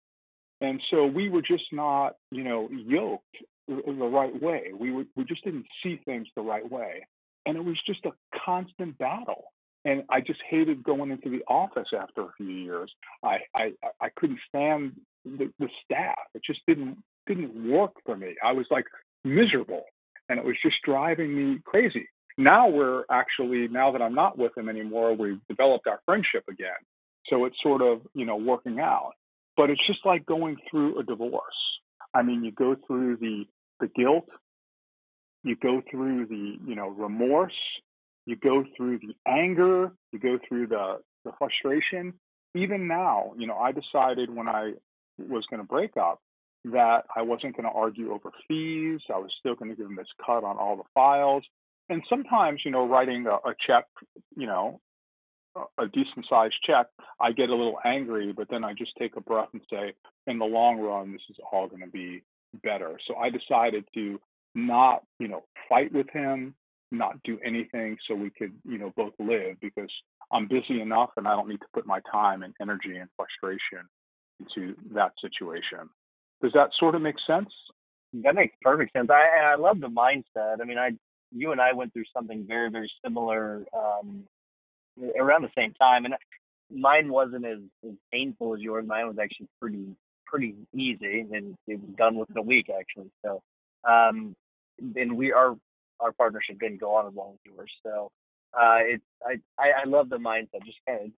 And 0.61 0.79
so 0.91 1.07
we 1.07 1.29
were 1.29 1.41
just 1.41 1.63
not, 1.71 2.15
you 2.29 2.43
know, 2.43 2.69
yoked 2.71 3.35
the 3.67 3.73
right 3.91 4.39
way. 4.39 4.71
We 4.77 4.91
were, 4.91 5.05
we 5.15 5.23
just 5.25 5.43
didn't 5.43 5.65
see 5.81 5.99
things 6.05 6.27
the 6.35 6.43
right 6.43 6.69
way, 6.69 7.07
and 7.47 7.57
it 7.57 7.65
was 7.65 7.77
just 7.87 8.05
a 8.05 8.11
constant 8.45 8.99
battle. 8.99 9.45
And 9.83 10.03
I 10.09 10.21
just 10.21 10.39
hated 10.47 10.83
going 10.83 11.09
into 11.09 11.31
the 11.31 11.43
office 11.51 11.89
after 11.99 12.21
a 12.21 12.33
few 12.37 12.49
years. 12.49 12.91
I 13.23 13.39
I, 13.55 13.73
I 13.99 14.09
couldn't 14.15 14.39
stand 14.47 14.93
the, 15.25 15.51
the 15.57 15.69
staff. 15.83 16.19
It 16.35 16.43
just 16.45 16.59
didn't 16.67 16.97
didn't 17.25 17.71
work 17.71 17.93
for 18.05 18.15
me. 18.15 18.35
I 18.43 18.51
was 18.51 18.67
like 18.69 18.85
miserable 19.23 19.85
and 20.29 20.39
it 20.39 20.45
was 20.45 20.55
just 20.61 20.75
driving 20.83 21.35
me 21.35 21.59
crazy. 21.65 22.07
Now 22.37 22.67
we're 22.69 23.03
actually, 23.09 23.67
now 23.67 23.91
that 23.91 24.01
I'm 24.01 24.15
not 24.15 24.37
with 24.37 24.57
him 24.57 24.67
anymore, 24.69 25.15
we've 25.15 25.39
developed 25.47 25.87
our 25.87 25.99
friendship 26.05 26.43
again. 26.49 26.81
So 27.29 27.45
it's 27.45 27.55
sort 27.63 27.81
of, 27.81 28.01
you 28.13 28.25
know, 28.25 28.35
working 28.35 28.79
out. 28.79 29.13
But 29.57 29.69
it's 29.69 29.85
just 29.87 30.05
like 30.05 30.25
going 30.25 30.57
through 30.69 30.99
a 30.99 31.03
divorce. 31.03 31.41
I 32.13 32.21
mean, 32.23 32.43
you 32.43 32.51
go 32.51 32.75
through 32.87 33.17
the 33.17 33.45
the 33.79 33.87
guilt, 33.87 34.29
you 35.43 35.55
go 35.55 35.81
through 35.91 36.27
the, 36.27 36.57
you 36.65 36.75
know, 36.75 36.89
remorse, 36.89 37.53
you 38.25 38.35
go 38.35 38.63
through 38.75 38.99
the 38.99 39.13
anger, 39.29 39.91
you 40.11 40.19
go 40.19 40.39
through 40.47 40.67
the, 40.67 40.99
the 41.23 41.31
frustration. 41.37 42.13
Even 42.55 42.87
now, 42.87 43.33
you 43.37 43.47
know, 43.47 43.57
I 43.57 43.71
decided 43.71 44.33
when 44.33 44.47
I 44.47 44.73
was 45.17 45.43
going 45.49 45.61
to 45.61 45.67
break 45.67 45.97
up 45.97 46.21
that 46.65 47.03
I 47.15 47.21
wasn't 47.21 47.55
going 47.55 47.69
to 47.69 47.75
argue 47.75 48.11
over 48.11 48.31
fees. 48.47 49.01
I 49.13 49.19
was 49.19 49.31
still 49.39 49.55
going 49.55 49.69
to 49.69 49.77
give 49.77 49.85
him 49.85 49.95
this 49.95 50.07
cut 50.25 50.43
on 50.43 50.57
all 50.57 50.77
the 50.77 50.83
files. 50.93 51.43
And 51.89 52.01
sometimes, 52.09 52.61
you 52.65 52.71
know, 52.71 52.87
writing 52.87 53.25
a, 53.27 53.35
a 53.47 53.55
check, 53.65 53.85
you 54.35 54.47
know, 54.47 54.79
a 55.77 55.87
decent 55.87 56.25
sized 56.29 56.55
check, 56.65 56.87
I 57.19 57.31
get 57.31 57.49
a 57.49 57.55
little 57.55 57.79
angry, 57.85 58.33
but 58.33 58.47
then 58.49 58.63
I 58.63 58.73
just 58.73 58.91
take 58.99 59.15
a 59.15 59.21
breath 59.21 59.49
and 59.53 59.61
say, 59.69 59.93
in 60.27 60.39
the 60.39 60.45
long 60.45 60.79
run, 60.79 61.13
this 61.13 61.21
is 61.29 61.37
all 61.51 61.67
going 61.67 61.81
to 61.81 61.87
be 61.87 62.23
better. 62.63 62.99
So 63.07 63.15
I 63.15 63.29
decided 63.29 63.85
to 63.93 64.19
not, 64.53 65.03
you 65.19 65.27
know, 65.27 65.43
fight 65.69 65.93
with 65.93 66.09
him, 66.09 66.55
not 66.91 67.21
do 67.23 67.39
anything 67.45 67.97
so 68.07 68.15
we 68.15 68.29
could, 68.29 68.53
you 68.67 68.77
know, 68.77 68.91
both 68.95 69.13
live 69.19 69.59
because 69.61 69.89
I'm 70.31 70.47
busy 70.47 70.81
enough 70.81 71.11
and 71.17 71.27
I 71.27 71.35
don't 71.35 71.47
need 71.47 71.61
to 71.61 71.67
put 71.73 71.85
my 71.85 71.99
time 72.11 72.43
and 72.43 72.53
energy 72.61 72.97
and 72.97 73.09
frustration 73.15 73.87
into 74.39 74.75
that 74.93 75.13
situation. 75.21 75.89
Does 76.41 76.51
that 76.53 76.69
sort 76.79 76.95
of 76.95 77.01
make 77.01 77.15
sense? 77.25 77.49
That 78.23 78.35
makes 78.35 78.55
perfect 78.61 78.93
sense. 78.93 79.09
I 79.09 79.53
I 79.53 79.55
love 79.55 79.79
the 79.79 79.87
mindset. 79.87 80.61
I 80.61 80.65
mean, 80.65 80.77
I 80.77 80.91
you 81.35 81.51
and 81.51 81.61
I 81.61 81.73
went 81.73 81.93
through 81.93 82.05
something 82.13 82.45
very 82.47 82.69
very 82.69 82.91
similar 83.03 83.65
um, 83.77 84.23
around 85.19 85.43
the 85.43 85.51
same 85.57 85.73
time, 85.73 86.05
and 86.05 86.15
mine 86.71 87.09
wasn't 87.09 87.45
as, 87.45 87.59
as 87.85 87.93
painful 88.11 88.55
as 88.55 88.61
yours. 88.61 88.85
Mine 88.87 89.07
was 89.07 89.17
actually 89.21 89.47
pretty 89.59 89.85
pretty 90.25 90.55
easy, 90.73 91.25
and 91.31 91.55
it 91.67 91.79
was 91.79 91.95
done 91.97 92.15
within 92.15 92.37
a 92.37 92.41
week 92.41 92.69
actually. 92.69 93.11
So, 93.23 93.41
um, 93.87 94.35
and 94.95 95.17
we 95.17 95.31
our 95.31 95.55
our 95.99 96.11
partnership 96.11 96.59
didn't 96.59 96.79
go 96.79 96.95
on 96.95 97.07
as 97.07 97.13
long 97.13 97.33
as 97.33 97.53
yours. 97.53 97.71
So, 97.83 98.11
uh, 98.53 98.79
it's 98.81 99.03
I, 99.25 99.81
I 99.83 99.87
love 99.87 100.09
the 100.09 100.17
mindset. 100.17 100.65
Just 100.65 100.79
kind 100.87 101.05
of 101.05 101.11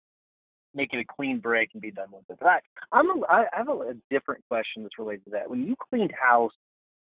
make 0.74 0.94
it 0.94 1.00
a 1.00 1.06
clean 1.06 1.40
break 1.40 1.70
and 1.74 1.82
be 1.82 1.92
done 1.92 2.10
with 2.12 2.24
it. 2.30 2.38
But 2.40 2.48
I, 2.48 2.60
I'm 2.92 3.10
a, 3.10 3.26
I 3.28 3.46
have 3.54 3.70
a, 3.70 3.72
a 3.72 3.94
different 4.10 4.44
question 4.50 4.84
that's 4.84 5.00
related 5.00 5.26
to 5.26 5.32
that. 5.32 5.50
When 5.50 5.64
you 5.64 5.76
cleaned 5.90 6.12
house 6.12 6.54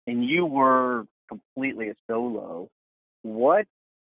and 0.08 0.26
you 0.26 0.46
were 0.46 1.06
completely 1.30 1.90
a 1.90 1.96
solo, 2.08 2.70
what 3.24 3.66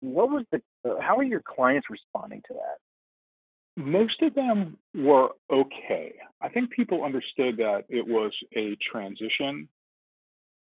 what 0.02 0.30
was 0.30 0.46
the 0.52 0.62
how 1.02 1.18
are 1.18 1.24
your 1.24 1.42
clients 1.42 1.88
responding 1.90 2.42
to 2.48 2.54
that? 2.54 3.84
Most 3.84 4.22
of 4.22 4.34
them 4.36 4.78
were 4.94 5.30
okay. 5.52 6.16
I 6.42 6.50
think 6.50 6.72
people 6.72 7.04
understood 7.04 7.58
that 7.58 7.84
it 7.90 8.08
was 8.08 8.32
a 8.56 8.78
transition, 8.92 9.68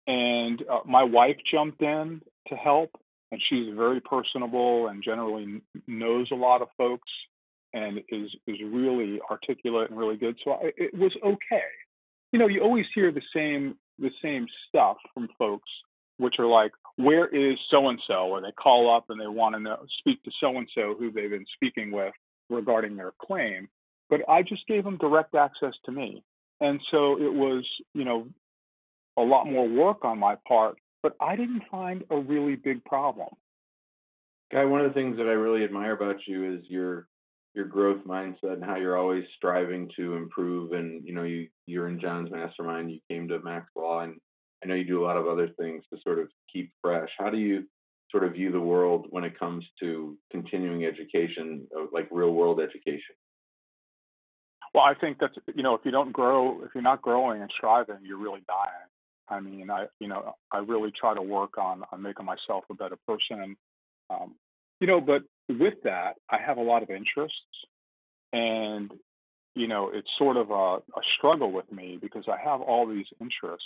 and 0.07 0.63
uh, 0.71 0.79
my 0.85 1.03
wife 1.03 1.37
jumped 1.51 1.81
in 1.81 2.21
to 2.47 2.55
help, 2.55 2.91
and 3.31 3.41
she's 3.49 3.75
very 3.75 4.01
personable 4.01 4.87
and 4.87 5.03
generally 5.03 5.61
knows 5.85 6.27
a 6.31 6.35
lot 6.35 6.61
of 6.61 6.69
folks 6.77 7.09
and 7.73 7.99
is 8.09 8.29
is 8.47 8.57
really 8.65 9.19
articulate 9.29 9.89
and 9.89 9.99
really 9.99 10.17
good. 10.17 10.37
So 10.43 10.51
I, 10.51 10.71
it 10.77 10.97
was 10.97 11.11
okay. 11.23 11.67
You 12.31 12.39
know, 12.39 12.47
you 12.47 12.61
always 12.61 12.85
hear 12.95 13.11
the 13.11 13.21
same 13.35 13.75
the 13.99 14.11
same 14.21 14.47
stuff 14.67 14.97
from 15.13 15.27
folks, 15.37 15.69
which 16.17 16.35
are 16.39 16.45
like, 16.45 16.71
"Where 16.97 17.27
is 17.27 17.57
so 17.71 17.87
and 17.89 17.99
so?" 18.07 18.27
Or 18.27 18.41
they 18.41 18.51
call 18.51 18.93
up 18.95 19.09
and 19.09 19.19
they 19.19 19.27
want 19.27 19.55
to 19.55 19.61
know 19.61 19.85
speak 19.99 20.21
to 20.23 20.31
so 20.39 20.57
and 20.57 20.69
so 20.75 20.95
who 20.97 21.11
they've 21.11 21.29
been 21.29 21.45
speaking 21.55 21.91
with 21.91 22.13
regarding 22.49 22.95
their 22.95 23.13
claim. 23.21 23.69
But 24.09 24.21
I 24.29 24.43
just 24.43 24.67
gave 24.67 24.83
them 24.83 24.97
direct 24.97 25.35
access 25.35 25.73
to 25.85 25.91
me, 25.91 26.23
and 26.59 26.79
so 26.91 27.21
it 27.21 27.33
was 27.33 27.65
you 27.93 28.03
know 28.03 28.27
a 29.17 29.21
lot 29.21 29.45
more 29.45 29.67
work 29.67 30.05
on 30.05 30.19
my 30.19 30.35
part. 30.47 30.77
But 31.03 31.15
I 31.19 31.35
didn't 31.35 31.63
find 31.71 32.03
a 32.09 32.17
really 32.17 32.55
big 32.55 32.83
problem. 32.85 33.29
Guy, 34.51 34.65
one 34.65 34.81
of 34.81 34.89
the 34.89 34.93
things 34.93 35.17
that 35.17 35.27
I 35.27 35.33
really 35.33 35.63
admire 35.63 35.93
about 35.93 36.25
you 36.25 36.53
is 36.53 36.65
your 36.69 37.07
your 37.53 37.65
growth 37.65 38.05
mindset 38.05 38.53
and 38.53 38.63
how 38.63 38.75
you're 38.75 38.97
always 38.97 39.25
striving 39.35 39.89
to 39.95 40.15
improve 40.15 40.73
and 40.73 41.03
you 41.05 41.13
know 41.13 41.23
you 41.23 41.47
you're 41.65 41.87
in 41.87 41.99
John's 41.99 42.31
mastermind 42.31 42.91
you 42.91 42.99
came 43.09 43.27
to 43.27 43.39
Max 43.39 43.65
Law 43.75 44.01
and 44.01 44.19
I 44.63 44.67
know 44.67 44.75
you 44.75 44.85
do 44.85 45.03
a 45.03 45.05
lot 45.05 45.17
of 45.17 45.27
other 45.27 45.49
things 45.49 45.83
to 45.91 45.99
sort 46.03 46.19
of 46.19 46.29
keep 46.51 46.71
fresh. 46.81 47.09
How 47.17 47.29
do 47.29 47.37
you 47.37 47.65
sort 48.11 48.23
of 48.23 48.33
view 48.33 48.51
the 48.51 48.59
world 48.59 49.07
when 49.09 49.23
it 49.23 49.37
comes 49.37 49.65
to 49.81 50.17
continuing 50.31 50.85
education 50.85 51.67
like 51.91 52.07
real 52.11 52.31
world 52.31 52.59
education? 52.59 53.15
Well 54.73 54.83
I 54.83 54.93
think 54.93 55.17
that's 55.19 55.35
you 55.55 55.63
know 55.63 55.75
if 55.75 55.81
you 55.83 55.91
don't 55.91 56.11
grow 56.11 56.63
if 56.63 56.71
you're 56.73 56.81
not 56.81 57.01
growing 57.01 57.41
and 57.41 57.51
striving 57.55 57.97
you're 58.03 58.17
really 58.17 58.43
dying. 58.47 58.87
I 59.29 59.39
mean 59.41 59.69
I 59.69 59.87
you 59.99 60.07
know 60.07 60.35
I 60.51 60.59
really 60.59 60.91
try 60.97 61.13
to 61.13 61.21
work 61.21 61.57
on 61.57 61.83
on 61.91 62.01
making 62.01 62.25
myself 62.25 62.63
a 62.69 62.73
better 62.73 62.97
person. 63.07 63.57
Um, 64.09 64.35
you 64.79 64.87
know 64.87 65.01
but 65.01 65.23
with 65.49 65.75
that, 65.83 66.15
I 66.29 66.37
have 66.45 66.57
a 66.57 66.61
lot 66.61 66.83
of 66.83 66.89
interests, 66.89 67.35
and 68.33 68.91
you 69.57 69.67
know, 69.67 69.89
it's 69.91 70.07
sort 70.19 70.37
of 70.37 70.51
a, 70.51 70.77
a 70.77 71.01
struggle 71.17 71.51
with 71.51 71.69
me 71.71 71.97
because 71.99 72.25
I 72.27 72.37
have 72.47 72.61
all 72.61 72.87
these 72.87 73.07
interests, 73.19 73.65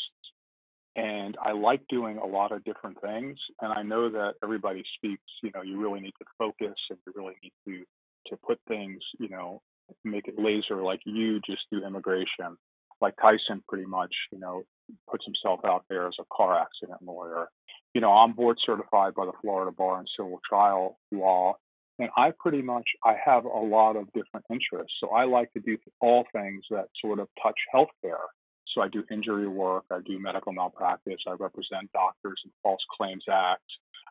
and 0.96 1.38
I 1.42 1.52
like 1.54 1.82
doing 1.90 2.18
a 2.18 2.26
lot 2.26 2.52
of 2.52 2.64
different 2.64 3.00
things. 3.02 3.38
And 3.62 3.72
I 3.72 3.82
know 3.82 4.10
that 4.10 4.34
everybody 4.44 4.84
speaks, 4.96 5.24
you 5.42 5.52
know, 5.56 5.62
you 5.62 5.80
really 5.80 6.02
need 6.02 6.14
to 6.20 6.26
focus, 6.38 6.76
and 6.90 7.00
you 7.06 7.14
really 7.16 7.36
need 7.44 7.54
to 7.68 7.84
to 8.28 8.38
put 8.38 8.60
things, 8.68 9.00
you 9.20 9.30
know, 9.30 9.62
make 10.04 10.28
it 10.28 10.36
laser 10.38 10.82
like 10.82 11.02
you 11.06 11.40
just 11.46 11.62
do 11.72 11.86
immigration. 11.86 12.58
Like 13.02 13.16
Tyson 13.20 13.64
pretty 13.68 13.86
much, 13.86 14.14
you 14.32 14.40
know, 14.40 14.64
puts 15.10 15.26
himself 15.26 15.62
out 15.66 15.86
there 15.90 16.08
as 16.08 16.14
a 16.20 16.24
car 16.36 16.60
accident 16.60 17.02
lawyer. 17.02 17.48
You 17.94 18.02
know, 18.02 18.12
I'm 18.12 18.34
board 18.34 18.58
certified 18.66 19.16
by 19.16 19.26
the 19.26 19.34
Florida 19.42 19.72
Bar 19.72 20.02
in 20.02 20.06
Civil 20.16 20.40
Trial 20.48 20.98
Law, 21.12 21.56
and 22.00 22.10
I 22.16 22.32
pretty 22.40 22.62
much 22.62 22.86
I 23.04 23.16
have 23.24 23.46
a 23.46 23.50
lot 23.50 23.96
of 23.96 24.06
different 24.14 24.46
interests. 24.50 24.94
So 25.00 25.10
I 25.10 25.26
like 25.26 25.52
to 25.54 25.60
do 25.60 25.78
all 26.00 26.26
things 26.34 26.64
that 26.70 26.88
sort 27.02 27.20
of 27.20 27.28
touch 27.42 27.58
healthcare. 27.74 28.28
So 28.74 28.82
I 28.82 28.88
do 28.88 29.04
injury 29.12 29.48
work, 29.48 29.86
I 29.92 30.00
do 30.06 30.20
medical 30.20 30.54
malpractice, 30.54 31.20
I 31.28 31.32
represent 31.32 31.92
doctors 31.94 32.42
in 32.46 32.52
false 32.64 32.82
claims 32.98 33.24
acts. 33.32 33.64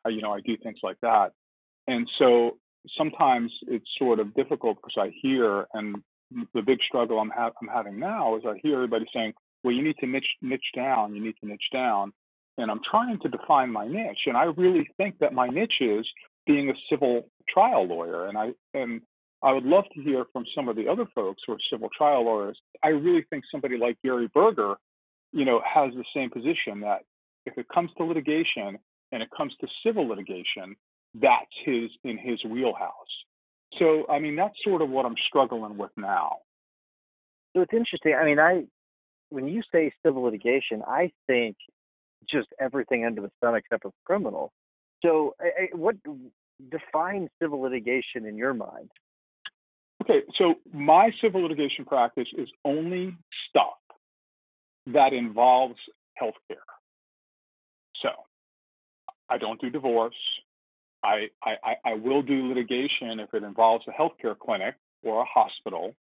I, 0.05 0.09
uh, 0.09 0.13
you 0.13 0.23
know, 0.23 0.33
I 0.33 0.41
do 0.41 0.57
things 0.57 0.79
like 0.83 0.99
that. 1.03 1.33
And 1.87 2.09
so 2.19 2.59
sometimes 2.97 3.53
it's 3.67 3.89
sort 3.99 4.21
of 4.21 4.35
difficult 4.35 4.79
because 4.83 4.97
I 4.99 5.13
hear, 5.21 5.67
and 5.75 5.97
the 6.55 6.63
big 6.63 6.79
struggle 6.87 7.19
I'm, 7.19 7.31
ha- 7.31 7.53
I'm 7.61 7.69
having 7.69 7.99
now 7.99 8.37
is 8.37 8.43
I 8.47 8.59
hear 8.63 8.75
everybody 8.75 9.07
saying, 9.13 9.33
well, 9.63 9.75
you 9.75 9.83
need 9.83 9.97
to 10.01 10.07
niche, 10.07 10.37
niche 10.43 10.73
down, 10.75 11.15
you 11.15 11.23
need 11.23 11.35
to 11.43 11.47
niche 11.47 11.71
down. 11.73 12.13
And 12.59 12.71
I'm 12.71 12.81
trying 12.89 13.19
to 13.21 13.29
define 13.29 13.71
my 13.73 13.87
niche. 13.87 14.27
And 14.27 14.37
I 14.37 14.45
really 14.45 14.89
think 14.97 15.19
that 15.21 15.33
my 15.33 15.49
niche 15.49 15.81
is 15.81 16.07
being 16.47 16.71
a 16.71 16.75
civil 16.91 17.29
trial 17.49 17.87
lawyer. 17.87 18.27
And 18.27 18.37
I 18.37 18.51
and 18.75 19.01
I 19.43 19.53
would 19.53 19.65
love 19.65 19.85
to 19.95 20.03
hear 20.03 20.25
from 20.33 20.45
some 20.55 20.69
of 20.69 20.77
the 20.77 20.89
other 20.89 21.07
folks 21.15 21.43
who 21.47 21.55
are 21.55 21.59
civil 21.71 21.89
trial 21.97 22.25
lawyers. 22.25 22.59
I 22.85 22.89
really 22.89 23.25
think 23.31 23.45
somebody 23.51 23.79
like 23.79 23.97
Gary 24.05 24.29
Berger, 24.33 24.75
you 25.33 25.45
know, 25.45 25.61
has 25.65 25.93
the 25.95 26.05
same 26.15 26.31
position 26.31 26.81
that 26.81 27.01
if 27.47 27.57
it 27.57 27.67
comes 27.73 27.91
to 27.97 28.05
litigation 28.05 28.79
and 29.13 29.23
it 29.23 29.29
comes 29.35 29.53
to 29.61 29.67
civil 29.85 30.07
litigation, 30.07 30.77
that's 31.15 31.51
his 31.65 31.91
in 32.05 32.19
his 32.19 32.43
wheelhouse. 32.45 32.93
So 33.79 34.05
I 34.09 34.19
mean 34.19 34.37
that's 34.37 34.55
sort 34.65 34.83
of 34.83 34.91
what 34.91 35.07
I'm 35.07 35.17
struggling 35.29 35.79
with 35.79 35.91
now. 35.97 36.39
So 37.55 37.63
it's 37.63 37.73
interesting. 37.73 38.15
I 38.21 38.25
mean, 38.25 38.39
I 38.39 38.65
when 39.31 39.49
you 39.49 39.63
say 39.73 39.93
civil 40.05 40.23
litigation, 40.23 40.83
I 40.87 41.11
think 41.27 41.57
just 42.29 42.49
everything 42.61 43.05
under 43.05 43.23
the 43.23 43.31
sun 43.43 43.55
except 43.55 43.83
for 43.83 43.93
criminal. 44.05 44.53
So, 45.03 45.35
what 45.73 45.97
defines 46.71 47.31
civil 47.41 47.63
litigation 47.63 48.27
in 48.27 48.37
your 48.37 48.53
mind? 48.53 48.91
Okay, 50.03 50.21
so 50.39 50.55
my 50.73 51.11
civil 51.23 51.43
litigation 51.43 51.85
practice 51.85 52.29
is 52.37 52.49
only 52.65 53.17
stuff 53.49 53.79
that 54.87 55.13
involves 55.13 55.77
healthcare. 56.21 56.57
So, 58.03 58.09
I 59.29 59.39
don't 59.39 59.61
do 59.61 59.71
divorce. 59.71 60.15
I, 61.03 61.29
I, 61.43 61.75
I 61.85 61.95
will 61.95 62.23
do 62.23 62.49
litigation 62.49 63.21
if 63.21 63.33
it 63.33 63.43
involves 63.43 63.85
a 63.89 63.91
healthcare 63.91 64.39
clinic 64.39 64.75
or 65.03 65.23
a 65.23 65.25
hospital. 65.25 65.95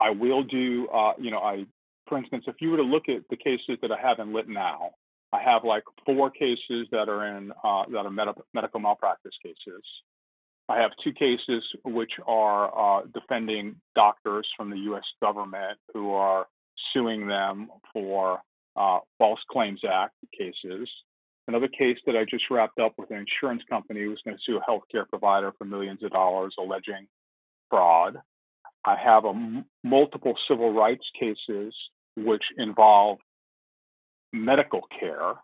I 0.00 0.10
will 0.10 0.42
do, 0.42 0.88
uh, 0.88 1.12
you 1.18 1.30
know, 1.30 1.38
I, 1.38 1.64
for 2.08 2.18
instance, 2.18 2.44
if 2.46 2.56
you 2.60 2.70
were 2.70 2.76
to 2.78 2.82
look 2.82 3.08
at 3.08 3.22
the 3.30 3.36
cases 3.36 3.78
that 3.82 3.90
I 3.90 4.00
have 4.00 4.18
in 4.18 4.34
lit 4.34 4.48
now, 4.48 4.90
I 5.32 5.42
have 5.42 5.64
like 5.64 5.84
four 6.06 6.30
cases 6.30 6.88
that 6.90 7.08
are 7.08 7.36
in 7.36 7.52
uh, 7.62 7.84
that 7.90 8.06
are 8.06 8.10
med- 8.10 8.28
medical 8.54 8.80
malpractice 8.80 9.34
cases. 9.42 9.82
I 10.68 10.78
have 10.80 10.90
two 11.02 11.12
cases 11.12 11.64
which 11.84 12.12
are 12.26 13.00
uh, 13.00 13.02
defending 13.14 13.76
doctors 13.94 14.46
from 14.56 14.70
the 14.70 14.76
U.S. 14.78 15.04
government 15.20 15.78
who 15.94 16.12
are 16.12 16.46
suing 16.92 17.26
them 17.26 17.68
for 17.92 18.40
uh, 18.76 18.98
False 19.18 19.40
Claims 19.50 19.80
Act 19.90 20.14
cases. 20.36 20.88
Another 21.46 21.68
case 21.68 21.96
that 22.04 22.16
I 22.16 22.24
just 22.28 22.44
wrapped 22.50 22.78
up 22.78 22.92
with 22.98 23.10
an 23.10 23.24
insurance 23.24 23.62
company 23.70 24.02
who 24.02 24.10
was 24.10 24.18
going 24.24 24.36
to 24.36 24.42
sue 24.44 24.58
a 24.58 24.70
healthcare 24.70 25.08
provider 25.08 25.52
for 25.56 25.64
millions 25.64 26.02
of 26.02 26.10
dollars 26.10 26.54
alleging 26.58 27.06
fraud. 27.70 28.18
I 28.84 28.96
have 29.02 29.24
multiple 29.82 30.34
civil 30.48 30.72
rights 30.74 31.04
cases 31.18 31.74
which 32.16 32.42
involve 32.58 33.18
medical 34.32 34.82
care, 35.00 35.34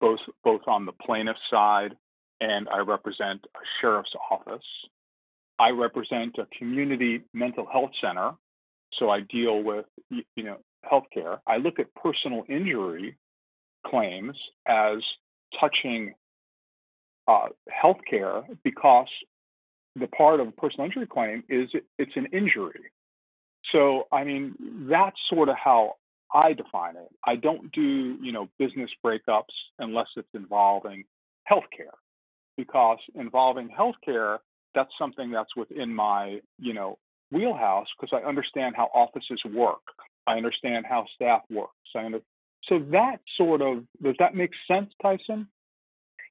both 0.00 0.18
both 0.42 0.62
on 0.66 0.86
the 0.86 0.92
plaintiff 0.92 1.36
side 1.50 1.94
and 2.44 2.68
I 2.68 2.78
represent 2.78 3.40
a 3.54 3.64
sheriff's 3.80 4.14
office. 4.30 4.64
I 5.58 5.70
represent 5.70 6.36
a 6.38 6.46
community 6.58 7.22
mental 7.32 7.66
health 7.70 7.92
center, 8.02 8.32
so 8.98 9.10
I 9.10 9.20
deal 9.20 9.62
with 9.62 9.86
you 10.10 10.44
know 10.44 10.58
healthcare. 10.90 11.38
I 11.46 11.56
look 11.56 11.78
at 11.78 11.94
personal 11.94 12.44
injury 12.48 13.16
claims 13.86 14.36
as 14.66 14.98
touching 15.58 16.14
uh, 17.28 17.48
healthcare 17.82 18.44
because 18.62 19.08
the 19.96 20.08
part 20.08 20.40
of 20.40 20.48
a 20.48 20.52
personal 20.52 20.86
injury 20.86 21.06
claim 21.06 21.44
is 21.48 21.68
it, 21.72 21.84
it's 21.98 22.16
an 22.16 22.26
injury. 22.32 22.80
So 23.72 24.04
I 24.12 24.24
mean 24.24 24.54
that's 24.90 25.16
sort 25.30 25.48
of 25.48 25.56
how 25.62 25.94
I 26.34 26.52
define 26.52 26.96
it. 26.96 27.08
I 27.24 27.36
don't 27.36 27.72
do 27.72 28.18
you 28.20 28.32
know 28.32 28.48
business 28.58 28.90
breakups 29.04 29.54
unless 29.78 30.08
it's 30.16 30.34
involving 30.34 31.04
healthcare 31.50 31.94
because 32.56 32.98
involving 33.14 33.68
healthcare 33.68 34.38
that's 34.74 34.90
something 34.98 35.30
that's 35.30 35.54
within 35.56 35.94
my 35.94 36.40
you 36.58 36.74
know 36.74 36.98
wheelhouse 37.30 37.86
because 37.98 38.16
I 38.16 38.26
understand 38.26 38.74
how 38.76 38.90
offices 38.94 39.40
work. 39.54 39.82
I 40.26 40.34
understand 40.34 40.86
how 40.88 41.06
staff 41.14 41.42
works. 41.50 41.74
I 41.94 42.04
under, 42.04 42.20
so 42.68 42.78
that 42.90 43.18
sort 43.36 43.60
of 43.62 43.84
does 44.02 44.16
that 44.18 44.34
make 44.34 44.50
sense, 44.68 44.90
Tyson? 45.02 45.48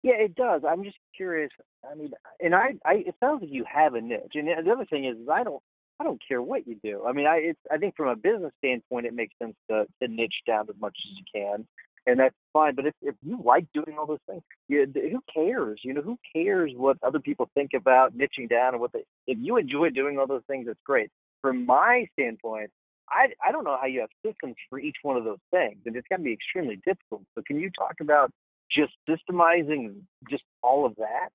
Yeah, 0.02 0.16
it 0.16 0.36
does. 0.36 0.64
I'm 0.68 0.84
just 0.84 0.98
curious. 1.16 1.52
I 1.90 1.96
mean, 1.96 2.12
and 2.42 2.54
I, 2.54 2.74
I 2.86 3.04
it 3.08 3.16
sounds 3.20 3.42
like 3.42 3.52
you 3.52 3.66
have 3.72 3.94
a 3.94 4.02
niche. 4.02 4.34
And 4.36 4.48
the 4.48 4.72
other 4.72 4.86
thing 4.86 5.06
is, 5.06 5.18
is 5.18 5.30
I 5.30 5.44
don't, 5.44 5.62
I 6.00 6.04
don't 6.04 6.22
care 6.28 6.42
what 6.42 6.68
you 6.68 6.76
do. 6.84 7.06
I 7.08 7.14
mean, 7.14 7.28
I, 7.28 7.38
it's, 7.38 7.60
I 7.72 7.78
think 7.78 7.96
from 7.96 8.10
a 8.10 8.16
business 8.16 8.52
standpoint, 8.58 9.06
it 9.06 9.14
makes 9.14 9.34
sense 9.42 9.56
to, 9.70 9.86
to 10.02 10.08
niche 10.10 10.42
down 10.46 10.66
as 10.70 10.76
much 10.80 10.98
as 10.98 11.18
you 11.18 11.24
can 11.34 11.66
and 12.06 12.20
that's 12.20 12.36
fine. 12.52 12.76
But 12.76 12.88
if 12.88 12.94
if 13.02 13.16
you 13.22 13.40
like 13.44 13.66
doing 13.74 13.98
all 13.98 14.06
those 14.06 14.20
things, 14.28 14.42
you, 14.68 14.86
who 14.94 15.22
cares? 15.34 15.82
You 15.84 15.94
know, 15.94 16.02
who 16.02 16.18
cares 16.36 16.72
what 16.76 16.98
other 17.04 17.20
people 17.20 17.50
think 17.54 17.72
about 17.76 18.18
niching 18.18 18.50
down 18.50 18.74
and 18.74 18.82
what 18.82 18.92
they? 18.94 19.04
If 19.28 19.38
you 19.42 19.58
enjoy 19.58 19.90
doing 19.90 20.18
all 20.20 20.28
those 20.28 20.44
things, 20.48 20.68
it's 20.70 20.80
great. 20.86 21.10
From 21.42 21.66
my 21.66 22.08
standpoint, 22.14 22.72
I 23.10 23.28
I 23.46 23.52
don't 23.52 23.64
know 23.64 23.78
how 23.80 23.88
you 23.88 24.02
have 24.02 24.10
systems 24.26 24.56
for 24.70 24.80
each 24.80 24.98
one 25.04 25.18
of 25.18 25.24
those 25.24 25.40
things, 25.52 25.78
and 25.86 25.96
it's 25.96 26.08
got 26.10 26.18
to 26.18 26.24
be 26.24 26.34
extremely 26.34 26.80
difficult. 26.86 27.24
So 27.36 27.44
can 27.46 27.60
you 27.60 27.70
talk 27.78 27.96
about 28.02 28.32
just 28.72 28.94
systemizing 29.10 30.02
just 30.30 30.44
all 30.62 30.86
of 30.86 30.96
that? 30.98 31.30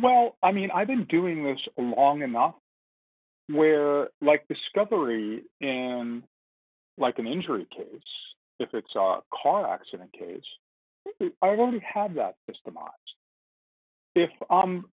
Well, 0.00 0.36
I 0.42 0.52
mean, 0.52 0.70
I've 0.74 0.86
been 0.86 1.04
doing 1.04 1.44
this 1.44 1.58
long 1.76 2.22
enough 2.22 2.54
where, 3.48 4.08
like, 4.22 4.46
discovery 4.48 5.42
in 5.60 6.22
like 6.98 7.18
an 7.18 7.26
injury 7.26 7.66
case 7.74 8.00
if 8.62 8.70
it's 8.72 8.94
a 8.94 9.18
car 9.42 9.72
accident 9.72 10.12
case, 10.12 10.42
I 11.42 11.46
already 11.48 11.82
have 11.94 12.14
that 12.14 12.36
systemized. 12.48 12.88
If 14.14 14.30
I'm 14.50 14.84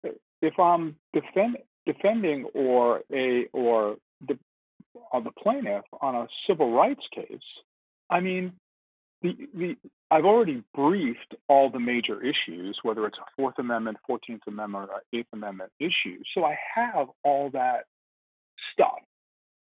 if 0.41 0.57
I'm 0.59 0.95
defend, 1.13 1.57
defending 1.85 2.45
or 2.53 3.01
a 3.13 3.45
or 3.53 3.97
the 4.27 4.37
on 5.13 5.23
the 5.23 5.31
plaintiff 5.31 5.83
on 6.01 6.15
a 6.15 6.27
civil 6.47 6.73
rights 6.73 7.03
case, 7.13 7.49
I 8.09 8.19
mean, 8.19 8.53
the 9.21 9.35
the 9.53 9.75
I've 10.11 10.25
already 10.25 10.63
briefed 10.73 11.35
all 11.47 11.69
the 11.69 11.79
major 11.79 12.19
issues, 12.21 12.79
whether 12.81 13.05
it's 13.05 13.17
a 13.17 13.29
Fourth 13.35 13.59
Amendment, 13.59 13.97
Fourteenth 14.07 14.41
Amendment, 14.47 14.89
or 14.89 15.01
Eighth 15.17 15.27
Amendment 15.33 15.71
issue. 15.79 16.19
So 16.33 16.45
I 16.45 16.57
have 16.75 17.07
all 17.23 17.51
that 17.51 17.85
stuff. 18.73 18.99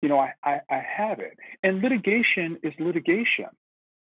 You 0.02 0.08
know, 0.08 0.18
I, 0.18 0.32
I, 0.44 0.60
I 0.70 0.82
have 0.96 1.18
it. 1.18 1.36
And 1.62 1.82
litigation 1.82 2.58
is 2.62 2.72
litigation. 2.78 3.50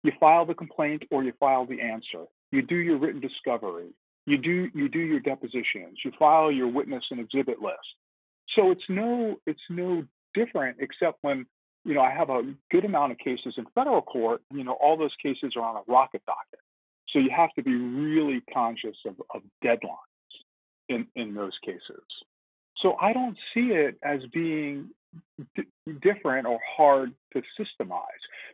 You 0.04 0.12
file 0.20 0.46
the 0.46 0.54
complaint 0.54 1.04
or 1.12 1.24
you 1.24 1.34
file 1.40 1.66
the 1.66 1.82
answer. 1.82 2.26
You 2.52 2.62
do 2.62 2.76
your 2.76 2.98
written 2.98 3.20
discovery. 3.20 3.90
You 4.26 4.38
do 4.38 4.70
you 4.74 4.90
do 4.90 5.00
your 5.00 5.20
depositions. 5.20 6.00
You 6.04 6.12
file 6.18 6.52
your 6.52 6.68
witness 6.68 7.04
and 7.12 7.20
exhibit 7.20 7.62
list. 7.62 7.78
So 8.56 8.72
it's 8.72 8.84
no 8.90 9.36
it's 9.46 9.60
no 9.70 10.04
different 10.34 10.78
except 10.80 11.18
when 11.22 11.46
you 11.84 11.94
know 11.94 12.02
I 12.02 12.12
have 12.12 12.30
a 12.30 12.54
good 12.72 12.86
amount 12.86 13.12
of 13.12 13.18
cases 13.18 13.56
in 13.58 13.66
federal 13.76 14.02
court. 14.02 14.42
You 14.54 14.64
know 14.64 14.78
all 14.82 14.98
those 14.98 15.16
cases 15.22 15.54
are 15.56 15.64
on 15.64 15.78
a 15.78 15.92
rocket 15.92 16.22
docket. 16.26 16.60
So 17.10 17.20
you 17.20 17.32
have 17.36 17.54
to 17.56 17.64
be 17.64 17.76
really 17.76 18.42
conscious 18.54 18.96
of, 19.06 19.16
of 19.34 19.42
deadlines 19.64 20.34
in 20.88 21.08
in 21.16 21.34
those 21.34 21.58
cases. 21.66 22.04
So 22.82 22.96
I 23.02 23.14
don't 23.14 23.38
see 23.54 23.72
it 23.72 23.98
as 24.04 24.20
being 24.32 24.90
different 26.02 26.46
or 26.46 26.60
hard 26.78 27.14
to 27.34 27.42
systemize 27.60 28.02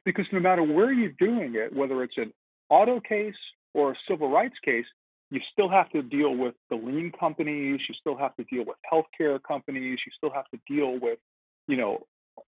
because 0.05 0.25
no 0.31 0.39
matter 0.39 0.63
where 0.63 0.91
you're 0.91 1.11
doing 1.19 1.55
it, 1.55 1.75
whether 1.75 2.03
it's 2.03 2.17
an 2.17 2.31
auto 2.69 2.99
case 2.99 3.35
or 3.73 3.91
a 3.91 3.95
civil 4.07 4.29
rights 4.29 4.55
case, 4.63 4.85
you 5.31 5.41
still 5.51 5.69
have 5.69 5.89
to 5.89 6.01
deal 6.01 6.35
with 6.35 6.53
the 6.69 6.75
lien 6.75 7.11
companies, 7.19 7.81
you 7.89 7.95
still 7.99 8.17
have 8.17 8.35
to 8.35 8.43
deal 8.45 8.63
with 8.65 8.77
healthcare 8.91 9.39
companies, 9.41 9.99
you 10.05 10.11
still 10.15 10.31
have 10.31 10.45
to 10.51 10.59
deal 10.67 10.99
with, 10.99 11.19
you 11.67 11.75
know, 11.75 12.05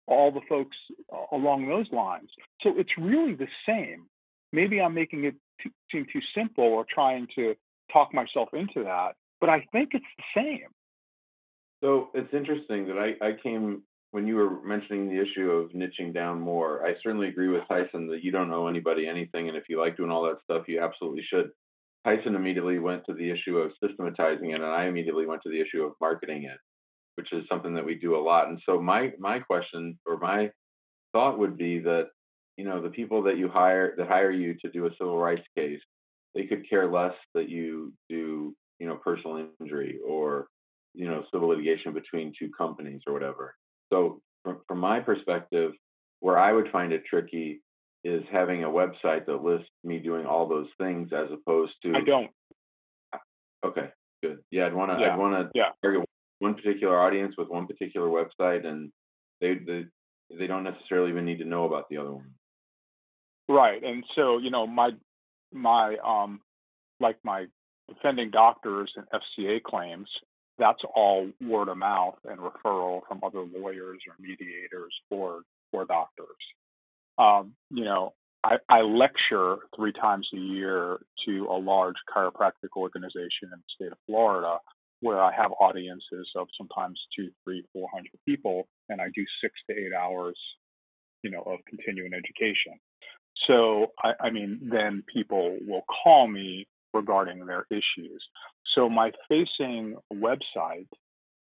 all 0.07 0.31
the 0.31 0.41
folks 0.49 0.77
along 1.33 1.69
those 1.69 1.87
lines. 1.93 2.29
So 2.63 2.71
it's 2.77 2.91
really 2.99 3.35
the 3.35 3.49
same. 3.67 4.07
Maybe 4.53 4.81
I'm 4.81 4.95
making 4.95 5.25
it 5.25 5.35
seem 5.91 6.07
too 6.13 6.21
simple 6.35 6.65
or 6.65 6.87
trying 6.93 7.27
to 7.35 7.55
talk 7.93 8.15
myself 8.15 8.51
into 8.53 8.85
that, 8.85 9.15
but 9.41 9.49
I 9.49 9.67
think 9.73 9.91
it's 9.93 10.05
the 10.17 10.41
same. 10.41 10.69
So 11.83 12.09
it's 12.15 12.33
interesting 12.35 12.87
that 12.89 12.99
I, 12.99 13.27
I 13.27 13.33
came 13.43 13.83
when 14.11 14.27
you 14.27 14.37
were 14.37 14.63
mentioning 14.63 15.09
the 15.09 15.21
issue 15.21 15.51
of 15.51 15.71
niching 15.73 16.15
down 16.15 16.41
more, 16.41 16.87
I 16.87 16.95
certainly 17.03 17.29
agree 17.29 17.49
with 17.49 17.69
Tyson 17.69 18.09
that 18.09 18.25
you 18.25 18.31
don't 18.31 18.53
owe 18.53 18.67
anybody 18.67 19.07
anything, 19.07 19.49
and 19.49 19.57
if 19.57 19.65
you 19.69 19.79
like 19.79 19.97
doing 19.97 20.11
all 20.11 20.25
that 20.25 20.39
stuff, 20.45 20.67
you 20.67 20.81
absolutely 20.81 21.23
should. 21.29 21.51
Tyson 22.05 22.35
immediately 22.35 22.79
went 22.79 23.05
to 23.07 23.13
the 23.13 23.31
issue 23.31 23.59
of 23.59 23.73
systematizing 23.85 24.51
it, 24.51 24.55
and 24.55 24.65
I 24.65 24.87
immediately 24.87 25.27
went 25.27 25.43
to 25.43 25.51
the 25.51 25.61
issue 25.61 25.83
of 25.83 25.93
marketing 26.01 26.45
it, 26.45 26.57
which 27.17 27.33
is 27.33 27.45
something 27.51 27.75
that 27.75 27.85
we 27.85 27.97
do 27.97 28.17
a 28.17 28.23
lot. 28.23 28.49
And 28.49 28.59
so 28.65 28.81
my 28.81 29.13
my 29.19 29.41
question 29.41 29.99
or 30.07 30.17
my 30.17 30.51
thought 31.13 31.39
would 31.39 31.59
be 31.59 31.81
that 31.81 32.09
you 32.57 32.65
know 32.65 32.81
the 32.81 32.89
people 32.89 33.23
that 33.25 33.37
you 33.37 33.49
hire 33.49 33.95
that 33.99 34.09
hire 34.09 34.31
you 34.31 34.55
to 34.63 34.71
do 34.71 34.87
a 34.87 34.91
civil 34.99 35.19
rights 35.19 35.47
case, 35.57 35.81
they 36.35 36.45
could 36.47 36.69
care 36.69 36.91
less 36.91 37.15
that 37.35 37.51
you 37.51 37.93
do 38.09 38.55
you 38.79 38.87
know 38.87 38.97
personal 38.97 39.49
injury 39.61 39.99
or 40.07 40.47
you 40.99 41.07
know 41.07 41.25
civil 41.33 41.49
litigation 41.49 41.93
between 41.95 42.33
two 42.39 42.51
companies 42.57 43.01
or 43.07 43.13
whatever 43.13 43.55
so 43.91 44.21
from, 44.45 44.61
from 44.67 44.79
my 44.79 45.01
perspective, 45.01 45.73
where 46.21 46.39
I 46.39 46.53
would 46.53 46.71
find 46.71 46.93
it 46.93 47.05
tricky 47.09 47.63
is 48.05 48.23
having 48.31 48.65
a 48.65 48.69
website 48.69 49.27
that 49.27 49.43
lists 49.43 49.69
me 49.85 49.99
doing 49.99 50.27
all 50.27 50.49
those 50.49 50.69
things 50.79 51.11
as 51.13 51.29
opposed 51.33 51.73
to 51.83 51.95
I 51.95 52.01
don't. 52.05 52.31
Okay, 53.65 53.89
good. 54.23 54.39
Yeah, 54.51 54.67
I'd 54.67 54.75
want 54.75 54.93
to 54.93 54.99
yeah. 55.05 55.13
I'd 55.13 55.19
want 55.19 55.35
to 55.35 55.51
yeah. 55.59 55.71
target 55.83 56.05
one 56.39 56.55
particular 56.55 56.99
audience 56.99 57.35
with 57.37 57.49
one 57.49 57.67
particular 57.67 58.07
website, 58.09 58.65
and 58.65 58.91
they 59.41 59.55
they 59.55 59.85
they 60.39 60.47
don't 60.47 60.65
necessarily 60.65 61.11
even 61.11 61.25
need 61.25 61.39
to 61.39 61.45
know 61.45 61.65
about 61.65 61.89
the 61.91 61.97
other 61.97 62.13
one. 62.13 62.31
Right, 63.49 63.83
and 63.83 64.05
so 64.15 64.39
you 64.39 64.51
know 64.51 64.67
my 64.67 64.91
my 65.53 65.97
um 66.05 66.41
like 67.01 67.17
my 67.25 67.47
defending 67.89 68.31
doctors 68.31 68.93
and 68.97 69.07
FCA 69.11 69.63
claims 69.63 70.09
that's 70.59 70.83
all 70.95 71.31
word 71.41 71.69
of 71.69 71.77
mouth 71.79 72.17
and 72.25 72.39
referral 72.39 73.01
from 73.07 73.21
other 73.25 73.45
lawyers 73.57 74.01
or 74.07 74.15
mediators 74.19 74.95
or 75.11 75.43
or 75.73 75.85
doctors. 75.85 76.27
Um, 77.19 77.55
you 77.71 77.85
know, 77.85 78.15
I, 78.45 78.57
I, 78.69 78.81
lecture 78.83 79.57
three 79.77 79.93
times 79.93 80.29
a 80.33 80.39
year 80.39 80.99
to 81.27 81.47
a 81.51 81.59
large 81.59 81.97
chiropractic 82.15 82.77
organization 82.77 83.45
in 83.45 83.51
the 83.51 83.75
state 83.75 83.93
of 83.93 83.99
Florida, 84.07 84.59
where 85.01 85.21
I 85.21 85.33
have 85.33 85.51
audiences 85.61 86.29
of 86.37 86.47
sometimes 86.57 86.99
two, 87.15 87.31
three, 87.45 87.65
four 87.73 87.89
hundred 87.93 88.13
people, 88.27 88.69
and 88.89 89.01
I 89.01 89.07
do 89.15 89.25
six 89.43 89.55
to 89.69 89.77
eight 89.77 89.93
hours, 89.93 90.39
you 91.23 91.31
know, 91.31 91.43
of 91.43 91.59
continuing 91.69 92.13
education. 92.15 92.79
So 93.47 93.93
I, 94.03 94.13
I 94.27 94.31
mean, 94.31 94.61
then 94.73 95.03
people 95.13 95.59
will 95.67 95.85
call 96.03 96.29
me 96.29 96.67
regarding 96.95 97.47
their 97.47 97.67
issues. 97.71 98.23
So 98.75 98.89
my 98.89 99.11
facing 99.29 99.97
website 100.13 100.89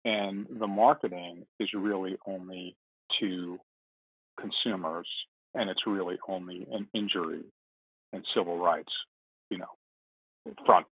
and 0.06 0.46
the 0.60 0.68
marketing 0.68 1.46
is 1.60 1.70
really 1.76 2.16
only 2.26 2.76
to 3.20 3.58
consumers, 4.40 5.08
and 5.54 5.70
it's 5.70 5.86
really 5.88 6.18
only 6.28 6.68
an 6.72 6.88
injury 6.94 7.44
and 8.14 8.24
civil 8.36 8.58
rights, 8.60 8.92
you 9.50 9.58
know, 9.58 10.54
front. 10.66 10.88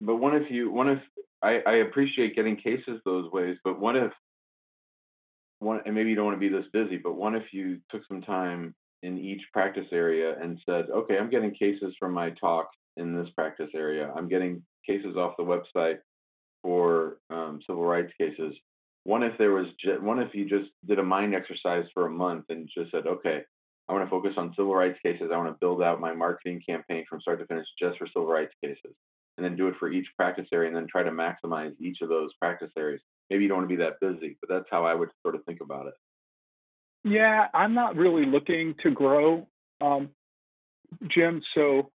But 0.00 0.16
what 0.16 0.34
if 0.34 0.50
you, 0.50 0.70
what 0.70 0.88
if 0.88 1.00
I, 1.42 1.60
I 1.66 1.76
appreciate 1.76 2.36
getting 2.36 2.56
cases 2.56 3.00
those 3.04 3.30
ways, 3.32 3.56
but 3.64 3.80
what 3.80 3.96
if 3.96 4.12
one, 5.60 5.80
and 5.84 5.94
maybe 5.94 6.10
you 6.10 6.16
don't 6.16 6.26
want 6.26 6.40
to 6.40 6.40
be 6.40 6.54
this 6.54 6.66
busy, 6.72 6.98
but 6.98 7.14
what 7.14 7.34
if 7.34 7.44
you 7.52 7.78
took 7.90 8.02
some 8.06 8.22
time 8.22 8.74
in 9.02 9.18
each 9.18 9.42
practice 9.52 9.86
area 9.92 10.36
and 10.40 10.58
said, 10.66 10.86
okay, 10.90 11.18
I'm 11.18 11.30
getting 11.30 11.52
cases 11.52 11.94
from 11.98 12.12
my 12.12 12.30
talks 12.30 12.76
in 12.98 13.16
this 13.16 13.28
practice 13.34 13.70
area. 13.74 14.12
I'm 14.14 14.28
getting 14.28 14.62
cases 14.86 15.16
off 15.16 15.36
the 15.38 15.44
website 15.44 15.98
for 16.62 17.18
um, 17.30 17.60
civil 17.66 17.84
rights 17.84 18.12
cases. 18.20 18.54
One 19.04 19.22
if 19.22 19.38
there 19.38 19.52
was 19.52 19.66
one 20.00 20.18
if 20.18 20.34
you 20.34 20.48
just 20.48 20.70
did 20.86 20.98
a 20.98 21.02
mind 21.02 21.34
exercise 21.34 21.84
for 21.94 22.06
a 22.06 22.10
month 22.10 22.46
and 22.50 22.68
just 22.76 22.90
said, 22.90 23.06
okay, 23.06 23.42
I 23.88 23.92
want 23.92 24.04
to 24.04 24.10
focus 24.10 24.32
on 24.36 24.52
civil 24.56 24.74
rights 24.74 24.98
cases. 25.02 25.30
I 25.32 25.36
want 25.38 25.48
to 25.48 25.58
build 25.60 25.82
out 25.82 26.00
my 26.00 26.12
marketing 26.12 26.60
campaign 26.68 27.04
from 27.08 27.20
start 27.20 27.38
to 27.40 27.46
finish 27.46 27.66
just 27.78 27.96
for 27.96 28.06
civil 28.08 28.26
rights 28.26 28.52
cases, 28.62 28.94
and 29.36 29.44
then 29.44 29.56
do 29.56 29.68
it 29.68 29.76
for 29.78 29.90
each 29.90 30.06
practice 30.16 30.46
area, 30.52 30.68
and 30.68 30.76
then 30.76 30.86
try 30.90 31.02
to 31.02 31.10
maximize 31.10 31.72
each 31.80 31.98
of 32.02 32.10
those 32.10 32.30
practice 32.40 32.70
areas. 32.76 33.00
Maybe 33.30 33.44
you 33.44 33.48
don't 33.48 33.58
want 33.58 33.70
to 33.70 33.76
be 33.76 33.82
that 33.82 34.00
busy, 34.00 34.36
but 34.40 34.50
that's 34.50 34.68
how 34.70 34.84
I 34.84 34.94
would 34.94 35.10
sort 35.22 35.36
of 35.36 35.44
think 35.44 35.60
about 35.62 35.86
it. 35.86 35.94
Yeah, 37.04 37.46
I'm 37.54 37.74
not 37.74 37.96
really 37.96 38.26
looking 38.26 38.74
to 38.82 38.90
grow, 38.90 39.46
um, 39.80 40.10
Jim. 41.08 41.40
So 41.54 41.90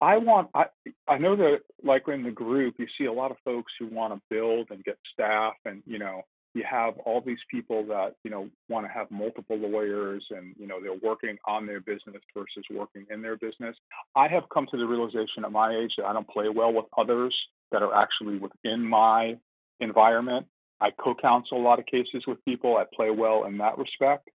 I 0.00 0.16
want 0.18 0.50
I 0.54 0.66
I 1.08 1.18
know 1.18 1.36
that 1.36 1.58
like 1.82 2.08
in 2.08 2.22
the 2.22 2.30
group 2.30 2.74
you 2.78 2.86
see 2.98 3.06
a 3.06 3.12
lot 3.12 3.30
of 3.30 3.36
folks 3.44 3.72
who 3.78 3.86
want 3.86 4.14
to 4.14 4.20
build 4.30 4.68
and 4.70 4.84
get 4.84 4.98
staff 5.12 5.54
and 5.64 5.82
you 5.86 5.98
know 5.98 6.22
you 6.54 6.62
have 6.68 6.96
all 6.98 7.20
these 7.20 7.38
people 7.50 7.84
that 7.86 8.14
you 8.24 8.30
know 8.30 8.48
want 8.68 8.86
to 8.86 8.92
have 8.92 9.10
multiple 9.10 9.56
lawyers 9.58 10.24
and 10.30 10.54
you 10.58 10.66
know 10.66 10.80
they're 10.80 10.98
working 11.02 11.36
on 11.46 11.66
their 11.66 11.80
business 11.80 12.22
versus 12.36 12.64
working 12.70 13.06
in 13.10 13.22
their 13.22 13.36
business. 13.36 13.76
I 14.16 14.28
have 14.28 14.44
come 14.52 14.66
to 14.70 14.76
the 14.76 14.86
realization 14.86 15.44
at 15.44 15.52
my 15.52 15.74
age 15.74 15.92
that 15.98 16.06
I 16.06 16.12
don't 16.12 16.28
play 16.28 16.48
well 16.48 16.72
with 16.72 16.86
others 16.96 17.34
that 17.72 17.82
are 17.82 17.94
actually 17.94 18.38
within 18.38 18.82
my 18.82 19.36
environment. 19.80 20.46
I 20.80 20.90
co-counsel 20.90 21.58
a 21.58 21.62
lot 21.62 21.78
of 21.78 21.86
cases 21.86 22.24
with 22.26 22.44
people. 22.44 22.76
I 22.76 22.84
play 22.94 23.10
well 23.10 23.44
in 23.44 23.58
that 23.58 23.78
respect. 23.78 24.28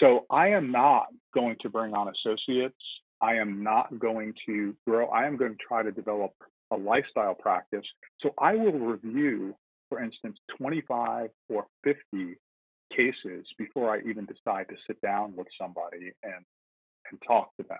So 0.00 0.26
I 0.30 0.48
am 0.48 0.72
not 0.72 1.06
going 1.32 1.56
to 1.62 1.70
bring 1.70 1.94
on 1.94 2.08
associates. 2.08 2.76
I 3.20 3.34
am 3.34 3.62
not 3.62 3.98
going 3.98 4.34
to 4.46 4.74
grow. 4.86 5.08
I 5.08 5.26
am 5.26 5.36
going 5.36 5.52
to 5.52 5.58
try 5.66 5.82
to 5.82 5.92
develop 5.92 6.32
a 6.70 6.76
lifestyle 6.76 7.34
practice. 7.34 7.84
So 8.20 8.30
I 8.38 8.54
will 8.54 8.72
review, 8.72 9.54
for 9.88 10.02
instance, 10.02 10.36
25 10.58 11.30
or 11.48 11.66
50 11.84 12.36
cases 12.94 13.46
before 13.58 13.94
I 13.94 14.00
even 14.08 14.26
decide 14.26 14.68
to 14.68 14.76
sit 14.86 15.00
down 15.00 15.34
with 15.36 15.46
somebody 15.60 16.12
and 16.22 16.44
and 17.10 17.20
talk 17.26 17.50
to 17.56 17.64
them. 17.68 17.78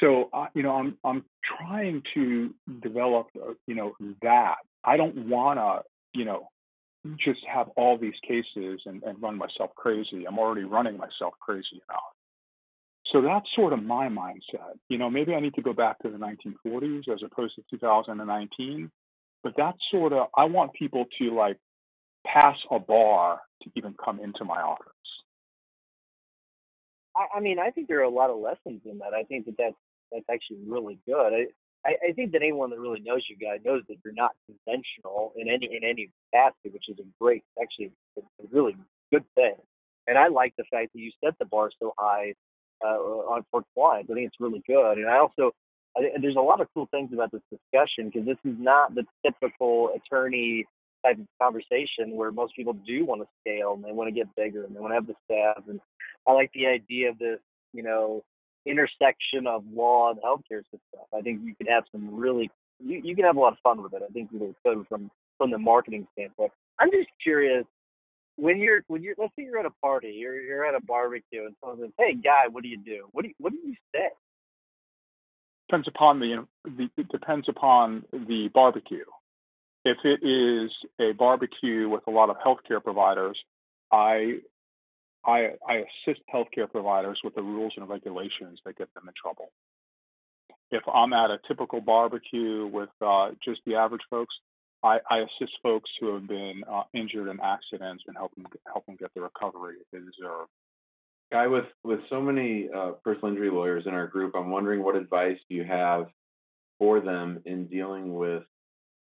So 0.00 0.30
uh, 0.32 0.46
you 0.54 0.62
know, 0.62 0.72
I'm 0.72 0.96
I'm 1.04 1.24
trying 1.58 2.02
to 2.14 2.54
develop, 2.82 3.28
uh, 3.36 3.54
you 3.66 3.74
know, 3.74 3.94
that. 4.22 4.56
I 4.84 4.96
don't 4.96 5.28
want 5.28 5.58
to, 5.58 5.82
you 6.18 6.24
know, 6.24 6.48
just 7.18 7.40
have 7.52 7.68
all 7.76 7.98
these 7.98 8.14
cases 8.26 8.80
and, 8.86 9.02
and 9.02 9.20
run 9.20 9.36
myself 9.36 9.70
crazy. 9.76 10.26
I'm 10.26 10.38
already 10.38 10.64
running 10.64 10.96
myself 10.96 11.34
crazy 11.40 11.82
enough. 11.88 12.02
So 13.14 13.22
that's 13.22 13.46
sort 13.54 13.72
of 13.72 13.80
my 13.80 14.08
mindset. 14.08 14.74
You 14.88 14.98
know, 14.98 15.08
maybe 15.08 15.34
I 15.34 15.40
need 15.40 15.54
to 15.54 15.62
go 15.62 15.72
back 15.72 16.00
to 16.00 16.10
the 16.10 16.18
1940s 16.18 17.08
as 17.08 17.20
opposed 17.24 17.54
to 17.54 17.62
2019. 17.70 18.90
But 19.44 19.52
that's 19.56 19.78
sort 19.92 20.12
of, 20.12 20.26
I 20.36 20.46
want 20.46 20.72
people 20.72 21.04
to 21.20 21.30
like 21.32 21.56
pass 22.26 22.56
a 22.72 22.80
bar 22.80 23.40
to 23.62 23.70
even 23.76 23.94
come 24.04 24.18
into 24.18 24.44
my 24.44 24.60
office. 24.60 24.88
I, 27.14 27.38
I 27.38 27.40
mean, 27.40 27.60
I 27.60 27.70
think 27.70 27.86
there 27.86 28.00
are 28.00 28.02
a 28.02 28.08
lot 28.08 28.30
of 28.30 28.38
lessons 28.38 28.80
in 28.84 28.98
that. 28.98 29.14
I 29.14 29.22
think 29.22 29.46
that 29.46 29.54
that's, 29.56 29.76
that's 30.10 30.24
actually 30.28 30.58
really 30.66 30.98
good. 31.06 31.32
I, 31.32 31.46
I, 31.88 31.94
I 32.08 32.12
think 32.14 32.32
that 32.32 32.42
anyone 32.42 32.70
that 32.70 32.80
really 32.80 33.00
knows 33.00 33.22
you 33.30 33.36
guys 33.36 33.60
knows 33.64 33.82
that 33.88 33.98
you're 34.04 34.14
not 34.14 34.32
conventional 34.46 35.32
in 35.36 35.48
any 35.48 35.66
in 35.66 35.84
any 35.88 36.10
capacity, 36.32 36.70
which 36.70 36.88
is 36.88 36.98
a 36.98 37.06
great, 37.22 37.44
actually, 37.62 37.92
a, 38.16 38.20
a 38.20 38.46
really 38.50 38.74
good 39.12 39.24
thing. 39.36 39.54
And 40.08 40.18
I 40.18 40.28
like 40.28 40.54
the 40.56 40.64
fact 40.64 40.94
that 40.94 40.98
you 40.98 41.12
set 41.22 41.38
the 41.38 41.44
bar 41.44 41.70
so 41.78 41.94
high 41.96 42.34
uh, 42.84 42.98
on 43.32 43.44
for 43.50 43.62
clients. 43.74 44.10
I 44.10 44.14
think 44.14 44.26
it's 44.26 44.40
really 44.40 44.62
good. 44.66 44.98
And 44.98 45.08
I 45.08 45.18
also, 45.18 45.52
I, 45.96 46.02
there's 46.20 46.36
a 46.36 46.40
lot 46.40 46.60
of 46.60 46.68
cool 46.74 46.88
things 46.90 47.10
about 47.12 47.32
this 47.32 47.42
discussion 47.50 48.10
because 48.10 48.26
this 48.26 48.38
is 48.44 48.56
not 48.58 48.94
the 48.94 49.04
typical 49.24 49.90
attorney 49.96 50.64
type 51.04 51.18
of 51.18 51.26
conversation 51.40 52.16
where 52.16 52.30
most 52.30 52.54
people 52.56 52.74
do 52.86 53.04
want 53.04 53.22
to 53.22 53.28
scale 53.40 53.74
and 53.74 53.84
they 53.84 53.92
want 53.92 54.08
to 54.08 54.14
get 54.14 54.34
bigger 54.36 54.64
and 54.64 54.74
they 54.74 54.80
want 54.80 54.90
to 54.90 54.96
have 54.96 55.06
the 55.06 55.14
staff. 55.24 55.62
And 55.68 55.80
I 56.26 56.32
like 56.32 56.50
the 56.54 56.66
idea 56.66 57.10
of 57.10 57.18
this, 57.18 57.38
you 57.72 57.82
know, 57.82 58.22
intersection 58.66 59.46
of 59.46 59.62
law 59.72 60.10
and 60.10 60.20
healthcare 60.20 60.62
stuff. 60.68 61.06
I 61.16 61.20
think 61.20 61.40
you 61.44 61.54
could 61.54 61.68
have 61.68 61.84
some 61.92 62.14
really 62.14 62.50
you, 62.80 63.00
you 63.04 63.14
can 63.14 63.24
have 63.24 63.36
a 63.36 63.40
lot 63.40 63.52
of 63.52 63.58
fun 63.62 63.82
with 63.82 63.92
it. 63.92 64.02
I 64.02 64.12
think 64.12 64.30
you 64.32 64.54
could 64.64 64.86
from 64.88 65.10
from 65.38 65.50
the 65.50 65.58
marketing 65.58 66.06
standpoint. 66.12 66.52
I'm 66.78 66.90
just 66.90 67.08
curious 67.22 67.64
when 68.36 68.58
you're 68.58 68.82
when 68.88 69.02
you're 69.02 69.14
let's 69.18 69.32
say 69.36 69.44
you're 69.44 69.58
at 69.58 69.66
a 69.66 69.70
party, 69.82 70.14
you're 70.18 70.40
you're 70.40 70.66
at 70.66 70.74
a 70.74 70.84
barbecue 70.84 71.46
and 71.46 71.54
someone 71.60 71.78
says, 71.80 71.90
Hey 71.98 72.14
guy, 72.14 72.48
what 72.50 72.62
do 72.62 72.68
you 72.68 72.78
do? 72.78 73.08
What 73.12 73.22
do 73.22 73.28
you 73.28 73.34
what 73.38 73.52
do 73.52 73.58
you 73.64 73.74
say? 73.94 74.08
Depends 75.68 75.88
upon 75.88 76.20
the, 76.20 76.46
the 76.64 76.88
it 76.96 77.08
depends 77.08 77.48
upon 77.48 78.04
the 78.12 78.48
barbecue. 78.52 79.04
If 79.84 79.98
it 80.04 80.26
is 80.26 80.70
a 81.00 81.12
barbecue 81.12 81.88
with 81.88 82.02
a 82.06 82.10
lot 82.10 82.30
of 82.30 82.36
healthcare 82.36 82.82
providers, 82.82 83.38
I 83.92 84.40
I, 85.26 85.52
I 85.66 85.84
assist 86.06 86.20
healthcare 86.32 86.70
providers 86.70 87.18
with 87.24 87.34
the 87.34 87.42
rules 87.42 87.72
and 87.76 87.88
regulations 87.88 88.60
that 88.64 88.76
get 88.76 88.92
them 88.94 89.04
in 89.06 89.14
trouble. 89.20 89.50
If 90.70 90.82
I'm 90.92 91.12
at 91.12 91.30
a 91.30 91.38
typical 91.48 91.80
barbecue 91.80 92.66
with 92.66 92.90
uh, 93.00 93.30
just 93.42 93.60
the 93.64 93.76
average 93.76 94.02
folks, 94.10 94.34
I, 94.84 94.98
I, 95.10 95.18
assist 95.20 95.52
folks 95.62 95.90
who 95.98 96.12
have 96.12 96.28
been 96.28 96.62
uh, 96.70 96.82
injured 96.92 97.28
in 97.28 97.40
accidents 97.40 98.04
and 98.06 98.16
help 98.16 98.34
them 98.34 98.46
help 98.66 98.84
them 98.84 98.96
get 98.96 99.12
the 99.14 99.22
recovery 99.22 99.76
they 99.90 99.98
deserve. 99.98 100.46
Guy, 101.32 101.46
with 101.46 101.64
with 101.82 102.00
so 102.10 102.20
many 102.20 102.68
uh, 102.74 102.92
personal 103.02 103.30
injury 103.30 103.50
lawyers 103.50 103.84
in 103.86 103.94
our 103.94 104.06
group, 104.06 104.34
I'm 104.36 104.50
wondering 104.50 104.84
what 104.84 104.94
advice 104.94 105.38
do 105.48 105.56
you 105.56 105.64
have 105.64 106.06
for 106.78 107.00
them 107.00 107.40
in 107.46 107.66
dealing 107.66 108.14
with 108.14 108.42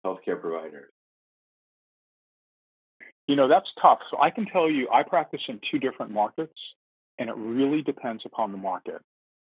healthcare 0.05 0.39
providers? 0.39 0.91
You 3.27 3.35
know, 3.35 3.47
that's 3.47 3.67
tough. 3.81 3.99
So 4.11 4.19
I 4.19 4.31
can 4.31 4.47
tell 4.47 4.69
you, 4.69 4.89
I 4.91 5.03
practice 5.03 5.41
in 5.47 5.59
two 5.71 5.79
different 5.79 6.11
markets, 6.11 6.57
and 7.19 7.29
it 7.29 7.35
really 7.37 7.83
depends 7.83 8.23
upon 8.25 8.51
the 8.51 8.57
market. 8.57 9.01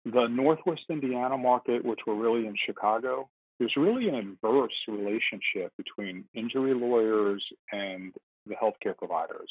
The 0.04 0.26
Northwest 0.26 0.82
Indiana 0.90 1.38
market, 1.38 1.84
which 1.84 2.00
we're 2.06 2.14
really 2.14 2.46
in 2.46 2.54
Chicago, 2.66 3.28
there's 3.60 3.76
really 3.76 4.08
an 4.08 4.14
adverse 4.14 4.72
relationship 4.88 5.70
between 5.76 6.24
injury 6.34 6.74
lawyers 6.74 7.44
and 7.70 8.12
the 8.46 8.54
healthcare 8.54 8.96
providers. 8.96 9.50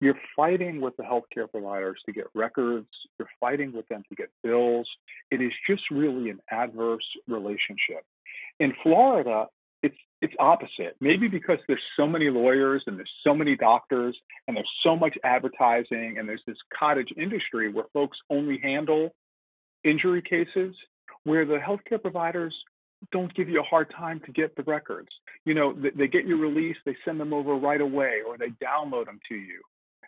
You're 0.00 0.18
fighting 0.34 0.80
with 0.80 0.96
the 0.96 1.02
healthcare 1.02 1.48
providers 1.48 2.00
to 2.06 2.12
get 2.12 2.24
records, 2.34 2.88
you're 3.18 3.28
fighting 3.38 3.72
with 3.72 3.86
them 3.88 4.02
to 4.08 4.14
get 4.14 4.30
bills. 4.42 4.88
It 5.30 5.42
is 5.42 5.52
just 5.68 5.82
really 5.90 6.30
an 6.30 6.40
adverse 6.50 7.04
relationship. 7.28 8.02
In 8.58 8.72
Florida, 8.82 9.46
it's 9.82 9.96
it's 10.22 10.34
opposite. 10.38 10.96
Maybe 11.00 11.28
because 11.28 11.58
there's 11.68 11.82
so 11.98 12.06
many 12.06 12.30
lawyers 12.30 12.82
and 12.86 12.96
there's 12.96 13.12
so 13.24 13.34
many 13.34 13.56
doctors 13.56 14.16
and 14.48 14.56
there's 14.56 14.70
so 14.82 14.96
much 14.96 15.16
advertising 15.22 16.16
and 16.18 16.26
there's 16.26 16.42
this 16.46 16.58
cottage 16.78 17.08
industry 17.16 17.70
where 17.70 17.84
folks 17.92 18.18
only 18.30 18.58
handle 18.62 19.10
injury 19.84 20.22
cases 20.22 20.74
where 21.24 21.44
the 21.44 21.58
healthcare 21.58 22.00
providers 22.00 22.54
don't 23.12 23.34
give 23.34 23.48
you 23.48 23.60
a 23.60 23.64
hard 23.64 23.90
time 23.96 24.20
to 24.26 24.32
get 24.32 24.54
the 24.56 24.62
records. 24.64 25.08
You 25.44 25.54
know, 25.54 25.72
they, 25.72 25.90
they 25.90 26.08
get 26.08 26.26
your 26.26 26.38
release, 26.38 26.76
they 26.84 26.96
send 27.04 27.18
them 27.18 27.32
over 27.32 27.54
right 27.54 27.80
away 27.80 28.18
or 28.26 28.36
they 28.36 28.50
download 28.64 29.06
them 29.06 29.20
to 29.28 29.34
you. 29.34 29.60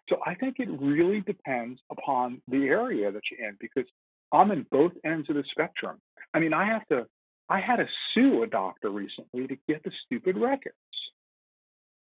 So 0.08 0.16
I 0.26 0.34
think 0.34 0.56
it 0.58 0.68
really 0.80 1.20
depends 1.20 1.80
upon 1.90 2.42
the 2.48 2.64
area 2.64 3.10
that 3.10 3.22
you're 3.30 3.48
in 3.48 3.56
because 3.60 3.84
I'm 4.32 4.50
in 4.50 4.66
both 4.70 4.92
ends 5.04 5.28
of 5.30 5.36
the 5.36 5.44
spectrum. 5.50 5.98
I 6.34 6.38
mean, 6.38 6.52
I 6.52 6.66
have 6.66 6.86
to 6.88 7.06
I 7.48 7.60
had 7.60 7.76
to 7.76 7.86
sue 8.14 8.42
a 8.42 8.46
doctor 8.46 8.90
recently 8.90 9.46
to 9.46 9.56
get 9.68 9.82
the 9.84 9.90
stupid 10.06 10.38
records 10.38 10.76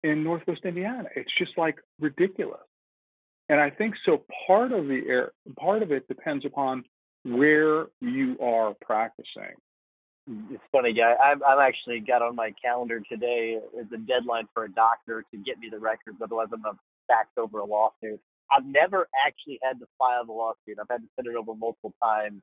in 0.04 0.24
Northwest 0.24 0.62
Indiana. 0.64 1.10
It's 1.16 1.32
just 1.38 1.58
like 1.58 1.80
ridiculous. 2.00 2.62
And 3.50 3.60
I 3.60 3.70
think 3.70 3.96
so 4.06 4.24
part 4.48 4.72
of 4.72 4.88
the 4.88 5.02
air, 5.08 5.32
part 5.60 5.84
of 5.84 5.92
it 5.92 6.08
depends 6.08 6.46
upon 6.46 6.86
where 7.24 7.88
you 8.00 8.38
are 8.42 8.74
practicing. 8.82 9.56
It's 10.28 10.64
funny, 10.72 10.94
guy. 10.94 11.16
I've, 11.22 11.42
I've 11.44 11.60
actually 11.60 12.00
got 12.00 12.22
on 12.22 12.36
my 12.36 12.54
calendar 12.64 13.02
today 13.12 13.60
is 13.78 13.88
a 13.94 13.98
deadline 13.98 14.48
for 14.54 14.64
a 14.64 14.72
doctor 14.72 15.26
to 15.32 15.38
get 15.38 15.60
me 15.60 15.68
the 15.70 15.80
records. 15.80 16.18
Otherwise, 16.24 16.48
I'm 16.54 16.62
going 16.62 16.76
to 16.76 17.42
over 17.42 17.60
a 17.60 17.66
lawsuit. 17.66 18.20
I've 18.52 18.66
never 18.66 19.08
actually 19.28 19.60
had 19.62 19.80
to 19.80 19.86
file 20.00 20.26
the 20.26 20.32
lawsuit. 20.32 20.78
I've 20.80 20.88
had 20.90 21.02
to 21.02 21.10
send 21.16 21.28
it 21.28 21.36
over 21.36 21.54
multiple 21.54 21.94
times 22.02 22.42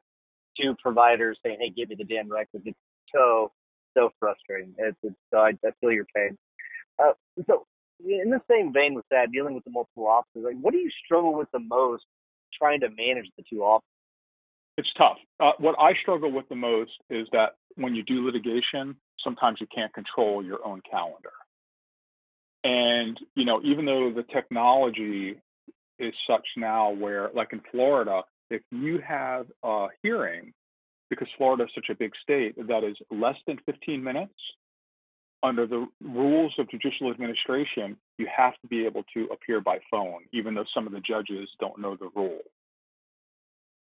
to 0.59 0.75
providers 0.83 1.39
saying, 1.45 1.59
"Hey, 1.61 1.71
give 1.71 1.89
me 1.89 1.97
the 1.97 2.05
damn 2.05 2.31
records." 2.31 2.65
It's 2.67 2.79
so 3.15 3.53
so 3.97 4.11
frustrating. 4.21 4.75
It's, 4.79 4.97
it's 5.03 5.17
so 5.33 5.39
I, 5.39 5.51
I 5.65 5.71
feel 5.81 5.93
your 5.93 6.07
pain. 6.15 6.37
Uh, 7.03 7.13
so 7.47 7.67
in 8.05 8.31
the 8.31 8.41
same 8.51 8.73
vein 8.73 8.95
with 8.95 9.07
that, 9.11 9.33
dealing 9.33 9.55
with 9.55 9.65
the 9.65 9.71
multiple 9.71 10.07
offices, 10.07 10.45
like 10.45 10.57
what 10.61 10.73
do 10.73 10.79
you 10.79 10.91
struggle 11.05 11.35
with 11.35 11.51
the 11.53 11.61
most 11.61 12.05
trying 12.57 12.81
to 12.81 12.89
manage 12.91 13.31
the 13.37 13.45
two 13.51 13.63
offices? 13.63 13.89
It's 14.77 14.93
tough. 14.97 15.19
Uh, 15.39 15.53
what 15.59 15.77
I 15.79 15.93
struggle 16.01 16.33
with 16.33 16.49
the 16.49 16.57
most 16.57 16.93
is 17.11 17.27
that 17.33 17.57
when 17.77 17.95
you 17.95 18.03
do 18.03 18.25
litigation, 18.25 18.97
sometimes 19.23 19.59
you 19.61 19.67
can't 19.75 19.93
control 19.93 20.45
your 20.45 20.65
own 20.65 20.81
calendar. 20.91 21.33
And 22.65 23.19
you 23.35 23.45
know, 23.45 23.61
even 23.65 23.85
though 23.85 24.13
the 24.15 24.25
technology 24.33 25.41
is 25.99 26.15
such 26.29 26.47
now 26.57 26.91
where, 26.91 27.31
like 27.35 27.53
in 27.53 27.61
Florida, 27.71 28.23
if 28.51 28.63
you 28.71 29.01
have 29.07 29.47
a 29.63 29.89
hearing, 30.03 30.53
because 31.09 31.29
Florida 31.37 31.65
is 31.65 31.71
such 31.75 31.89
a 31.91 31.95
big 31.95 32.13
state, 32.23 32.57
that 32.69 32.85
is 32.85 32.97
less 33.11 33.37
than 33.47 33.59
15 33.67 34.03
minutes, 34.03 34.35
under 35.43 35.67
the 35.67 35.87
rules 36.03 36.53
of 36.59 36.71
judicial 36.71 37.11
administration, 37.11 37.97
you 38.19 38.27
have 38.35 38.53
to 38.61 38.67
be 38.69 38.85
able 38.85 39.05
to 39.15 39.27
appear 39.33 39.61
by 39.61 39.79
phone, 39.91 40.21
even 40.33 40.55
though 40.55 40.65
some 40.75 40.87
of 40.87 40.93
the 40.93 41.01
judges 41.01 41.49
don't 41.59 41.81
know 41.81 41.97
the 41.97 42.11
rule. 42.15 42.41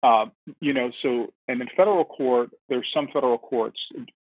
Uh, 0.02 0.26
you 0.60 0.72
know, 0.72 0.90
so 1.02 1.28
and 1.48 1.60
in 1.60 1.68
federal 1.76 2.04
court, 2.04 2.50
there's 2.68 2.88
some 2.94 3.08
federal 3.12 3.38
courts, 3.38 3.78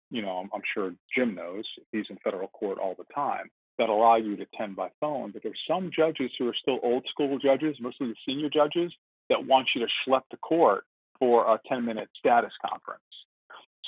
you 0.09 0.21
know, 0.21 0.39
I'm, 0.39 0.49
I'm 0.53 0.61
sure 0.73 0.93
Jim 1.15 1.35
knows, 1.35 1.63
he's 1.91 2.05
in 2.09 2.17
federal 2.23 2.49
court 2.49 2.79
all 2.79 2.95
the 2.97 3.05
time, 3.15 3.49
that 3.77 3.87
allow 3.87 4.17
you 4.17 4.35
to 4.35 4.43
attend 4.53 4.75
by 4.75 4.89
phone. 4.99 5.31
But 5.31 5.43
there's 5.43 5.59
some 5.67 5.89
judges 5.95 6.31
who 6.37 6.47
are 6.49 6.55
still 6.61 6.79
old 6.83 7.05
school 7.09 7.39
judges, 7.39 7.77
mostly 7.79 8.07
the 8.07 8.15
senior 8.27 8.49
judges, 8.49 8.91
that 9.29 9.45
want 9.45 9.69
you 9.73 9.81
to 9.81 9.87
schlep 10.05 10.21
to 10.31 10.37
court 10.37 10.83
for 11.17 11.45
a 11.45 11.59
10 11.69 11.85
minute 11.85 12.09
status 12.17 12.51
conference. 12.69 13.01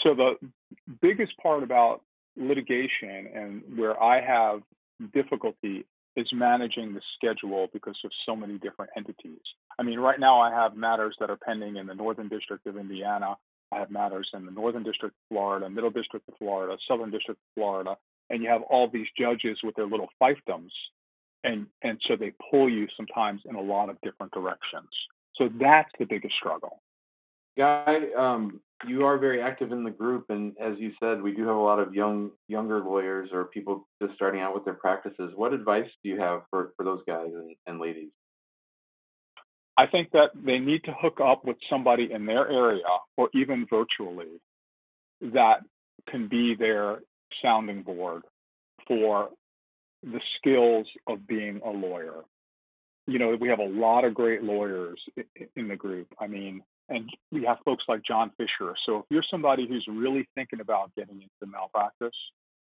So 0.04 0.16
the 0.16 0.36
biggest 1.02 1.34
part 1.38 1.64
about 1.64 2.02
litigation 2.38 3.28
and 3.36 3.64
where 3.76 4.02
I 4.02 4.22
have 4.22 4.62
difficulty 5.14 5.86
is 6.16 6.28
managing 6.34 6.94
the 6.94 7.02
schedule 7.16 7.68
because 7.72 7.98
of 8.04 8.12
so 8.26 8.36
many 8.36 8.58
different 8.58 8.92
entities. 8.98 9.40
I 9.80 9.84
mean, 9.84 10.00
right 10.00 10.20
now 10.20 10.42
I 10.42 10.52
have 10.52 10.76
matters 10.76 11.16
that 11.20 11.30
are 11.30 11.38
pending 11.38 11.78
in 11.78 11.88
the 11.88 11.96
Northern 11.96 12.28
District 12.28 12.66
of 12.68 12.78
Indiana. 12.78 13.36
I 13.72 13.80
have 13.80 13.90
matters 13.90 14.30
in 14.34 14.46
the 14.46 14.52
Northern 14.52 14.84
District 14.84 15.16
of 15.16 15.34
Florida, 15.34 15.70
Middle 15.70 15.90
District 15.90 16.28
of 16.28 16.36
Florida, 16.38 16.78
Southern 16.88 17.12
District 17.12 17.40
of 17.40 17.56
Florida, 17.56 17.96
and 18.30 18.44
you 18.44 18.50
have 18.50 18.62
all 18.64 18.90
these 18.90 19.08
judges 19.18 19.58
with 19.64 19.76
their 19.76 19.88
little 19.88 20.10
fiefdoms, 20.22 20.72
and 21.44 21.68
and 21.82 22.00
so 22.08 22.16
they 22.18 22.34
pull 22.52 22.70
you 22.70 22.88
sometimes 22.98 23.42
in 23.46 23.56
a 23.56 23.62
lot 23.62 23.90
of 23.90 23.98
different 24.02 24.34
directions. 24.34 24.90
So 25.36 25.50
that's 25.60 25.90
the 25.98 26.06
biggest 26.06 26.36
struggle. 26.36 26.81
Guy, 27.58 27.98
um, 28.18 28.60
you 28.88 29.06
are 29.06 29.18
very 29.18 29.42
active 29.42 29.72
in 29.72 29.84
the 29.84 29.92
group, 29.92 30.26
and 30.30 30.54
as 30.60 30.76
you 30.80 30.92
said, 31.02 31.22
we 31.22 31.34
do 31.34 31.46
have 31.46 31.56
a 31.56 31.60
lot 31.60 31.80
of 31.80 31.94
young 31.94 32.32
younger 32.48 32.80
lawyers 32.80 33.30
or 33.34 33.46
people 33.46 33.88
just 34.02 34.16
starting 34.16 34.42
out 34.42 34.54
with 34.54 34.66
their 34.66 34.74
practices. 34.74 35.34
What 35.36 35.54
advice 35.54 35.90
do 36.04 36.10
you 36.10 36.20
have 36.20 36.42
for 36.50 36.74
for 36.78 36.84
those 36.84 37.02
guys 37.06 37.28
and, 37.34 37.56
and 37.68 37.80
ladies? 37.80 38.10
I 39.78 39.88
think 39.88 40.12
that 40.12 40.30
they 40.36 40.60
need 40.60 40.84
to 40.86 40.94
hook 40.94 41.20
up 41.24 41.46
with 41.46 41.58
somebody 41.70 42.10
in 42.12 42.26
their 42.26 42.50
area 42.50 42.84
or 43.18 43.30
even 43.34 43.66
virtually 43.70 44.40
that 45.22 45.62
can 46.10 46.28
be 46.28 46.56
their 46.58 47.00
sounding 47.42 47.84
board 47.84 48.24
for 48.88 49.30
the 50.04 50.20
skills 50.38 50.88
of 51.08 51.28
being 51.28 51.62
a 51.66 51.70
lawyer. 51.70 52.24
You 53.08 53.20
know, 53.20 53.36
we 53.40 53.50
have 53.50 53.60
a 53.60 53.68
lot 53.68 54.04
of 54.04 54.14
great 54.14 54.44
lawyers 54.44 55.00
in 55.56 55.68
the 55.68 55.76
group. 55.76 56.08
I 56.20 56.28
mean, 56.28 56.62
and 56.92 57.10
we 57.32 57.44
have 57.46 57.58
folks 57.64 57.86
like 57.88 58.02
John 58.06 58.32
Fisher. 58.38 58.76
So 58.86 59.00
if 59.00 59.06
you're 59.10 59.24
somebody 59.32 59.68
who's 59.68 59.86
really 59.90 60.28
thinking 60.36 60.60
about 60.60 60.94
getting 60.96 61.16
into 61.16 61.52
malpractice, 61.52 62.18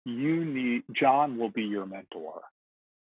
you 0.06 0.43
need 0.43 0.84
John 0.99 1.38
will 1.38 1.51
be 1.51 1.63
your 1.63 1.86
mentor. 1.86 2.41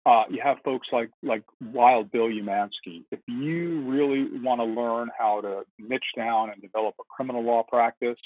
Uh, 0.04 0.24
you 0.30 0.40
have 0.42 0.58
folks 0.64 0.88
like 0.92 1.10
like 1.22 1.42
Wild 1.60 2.10
Bill 2.10 2.28
Umansky. 2.28 3.04
If 3.10 3.20
you 3.26 3.82
really 3.88 4.40
want 4.40 4.60
to 4.60 4.64
learn 4.64 5.08
how 5.18 5.40
to 5.40 5.62
niche 5.78 6.02
down 6.16 6.50
and 6.50 6.60
develop 6.60 6.94
a 7.00 7.04
criminal 7.08 7.42
law 7.42 7.62
practice, 7.68 8.18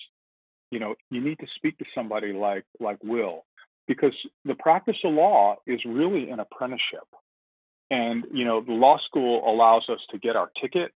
you 0.70 0.78
know 0.78 0.94
you 1.10 1.20
need 1.20 1.38
to 1.40 1.46
speak 1.56 1.78
to 1.78 1.84
somebody 1.94 2.32
like 2.32 2.64
like 2.80 2.98
Will, 3.02 3.44
because 3.86 4.14
the 4.44 4.54
practice 4.54 4.96
of 5.04 5.14
law 5.14 5.56
is 5.66 5.80
really 5.86 6.30
an 6.30 6.40
apprenticeship. 6.40 7.06
And 7.90 8.24
you 8.32 8.44
know 8.44 8.60
the 8.60 8.72
law 8.72 8.98
school 9.06 9.42
allows 9.46 9.84
us 9.88 10.00
to 10.10 10.18
get 10.18 10.36
our 10.36 10.50
ticket 10.60 10.92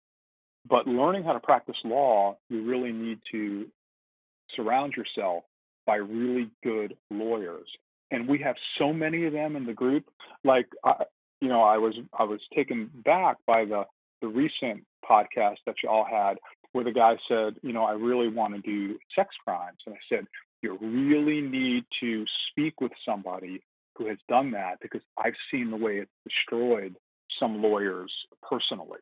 but 0.68 0.87
learning 0.87 1.24
how 1.24 1.33
to 1.33 1.40
practice 1.40 1.77
law, 1.85 2.37
you 2.48 2.64
really 2.64 2.92
need 2.92 3.18
to 3.33 3.66
surround 4.57 4.94
yourself 4.94 5.44
by 5.87 5.96
really 5.96 6.50
good 6.62 6.96
lawyers. 7.11 7.68
And 8.11 8.29
we 8.29 8.38
have 8.40 8.57
so 8.79 8.92
many 8.92 9.27
of 9.27 9.33
them 9.33 9.57
in 9.57 9.66
the 9.66 9.72
group. 9.72 10.05
Like, 10.44 10.66
I, 10.85 11.05
you 11.40 11.48
know, 11.48 11.62
I 11.62 11.79
was 11.79 11.94
I 12.18 12.24
was 12.24 12.40
taken 12.55 12.90
back 13.05 13.37
by 13.46 13.64
the 13.64 13.85
the 14.22 14.29
recent 14.29 14.85
podcast 15.09 15.57
that 15.66 15.77
you 15.83 15.88
all 15.88 16.07
had, 16.11 16.38
where 16.72 16.85
the 16.85 16.92
guy 16.92 17.16
said, 17.29 17.55
you 17.62 17.72
know, 17.72 17.85
I 17.85 17.92
really 17.92 18.29
want 18.29 18.55
to 18.55 18.61
do 18.61 18.98
sex 19.14 19.35
crimes, 19.44 19.79
and 19.87 19.94
I 19.94 19.98
said, 20.09 20.27
you 20.62 20.79
really 20.81 21.42
need 21.42 21.85
to 22.00 22.24
speak 22.50 22.81
with 22.81 22.92
somebody 23.07 23.62
who 23.96 24.09
has 24.09 24.18
done 24.29 24.53
that 24.53 24.79
because 24.81 25.03
I've 25.18 25.35
seen 25.50 25.70
the 25.70 25.77
way 25.77 25.98
it's 25.98 26.11
destroyed 26.24 26.96
some 27.38 27.62
lawyers 27.62 28.12
personally. 28.48 29.00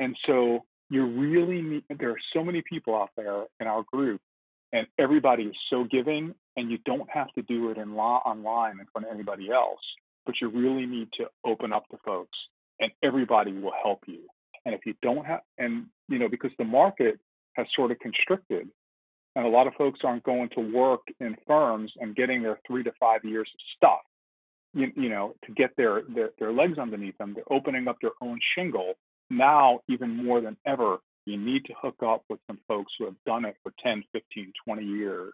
And 0.00 0.16
so 0.26 0.64
you 0.90 1.06
really 1.06 1.62
need, 1.62 1.84
there 1.98 2.10
are 2.10 2.20
so 2.32 2.44
many 2.44 2.62
people 2.68 2.94
out 2.94 3.10
there 3.16 3.44
in 3.60 3.66
our 3.66 3.84
group 3.92 4.20
and 4.72 4.86
everybody 4.98 5.44
is 5.44 5.56
so 5.70 5.84
giving 5.84 6.34
and 6.56 6.70
you 6.70 6.78
don't 6.84 7.08
have 7.10 7.32
to 7.34 7.42
do 7.42 7.70
it 7.70 7.78
in 7.78 7.94
law 7.94 8.22
online 8.24 8.78
in 8.80 8.86
front 8.92 9.06
of 9.06 9.12
anybody 9.12 9.50
else 9.50 9.80
but 10.26 10.34
you 10.40 10.48
really 10.48 10.86
need 10.86 11.08
to 11.14 11.26
open 11.44 11.72
up 11.72 11.88
to 11.90 11.96
folks 12.04 12.36
and 12.80 12.90
everybody 13.02 13.52
will 13.52 13.72
help 13.82 14.00
you. 14.06 14.20
And 14.64 14.74
if 14.74 14.80
you 14.84 14.94
don't 15.00 15.24
have 15.24 15.40
and 15.58 15.86
you 16.08 16.18
know 16.18 16.28
because 16.28 16.50
the 16.58 16.64
market 16.64 17.18
has 17.54 17.66
sort 17.74 17.92
of 17.92 17.98
constricted 18.00 18.68
and 19.36 19.46
a 19.46 19.48
lot 19.48 19.66
of 19.66 19.74
folks 19.74 20.00
aren't 20.02 20.24
going 20.24 20.48
to 20.56 20.60
work 20.60 21.02
in 21.20 21.36
firms 21.46 21.92
and 22.00 22.16
getting 22.16 22.42
their 22.42 22.58
three 22.66 22.82
to 22.82 22.92
five 22.98 23.24
years 23.24 23.48
of 23.54 23.60
stuff 23.76 24.00
you, 24.74 24.90
you 24.96 25.08
know 25.08 25.34
to 25.44 25.52
get 25.52 25.70
their, 25.76 26.02
their 26.14 26.30
their 26.40 26.52
legs 26.52 26.78
underneath 26.78 27.16
them 27.18 27.32
they're 27.32 27.52
opening 27.56 27.86
up 27.86 27.96
their 28.02 28.10
own 28.20 28.40
shingle 28.56 28.94
now 29.30 29.80
even 29.88 30.24
more 30.24 30.40
than 30.40 30.56
ever 30.66 30.98
you 31.26 31.36
need 31.36 31.64
to 31.64 31.72
hook 31.80 31.96
up 32.06 32.22
with 32.28 32.38
some 32.46 32.58
folks 32.68 32.92
who 32.98 33.04
have 33.04 33.16
done 33.26 33.44
it 33.44 33.56
for 33.62 33.72
10 33.82 34.04
15 34.12 34.52
20 34.64 34.84
years 34.84 35.32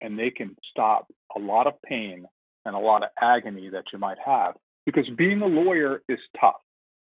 and 0.00 0.18
they 0.18 0.30
can 0.30 0.56
stop 0.70 1.06
a 1.36 1.38
lot 1.38 1.66
of 1.66 1.74
pain 1.82 2.26
and 2.64 2.74
a 2.74 2.78
lot 2.78 3.02
of 3.02 3.10
agony 3.20 3.68
that 3.70 3.84
you 3.92 3.98
might 3.98 4.18
have. 4.24 4.54
Because 4.84 5.08
being 5.16 5.40
a 5.42 5.46
lawyer 5.46 6.02
is 6.08 6.18
tough. 6.40 6.60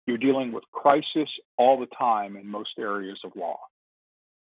You're 0.05 0.17
dealing 0.17 0.51
with 0.51 0.63
crisis 0.71 1.29
all 1.57 1.79
the 1.79 1.87
time 1.97 2.35
in 2.35 2.47
most 2.47 2.71
areas 2.77 3.17
of 3.23 3.31
law. 3.35 3.57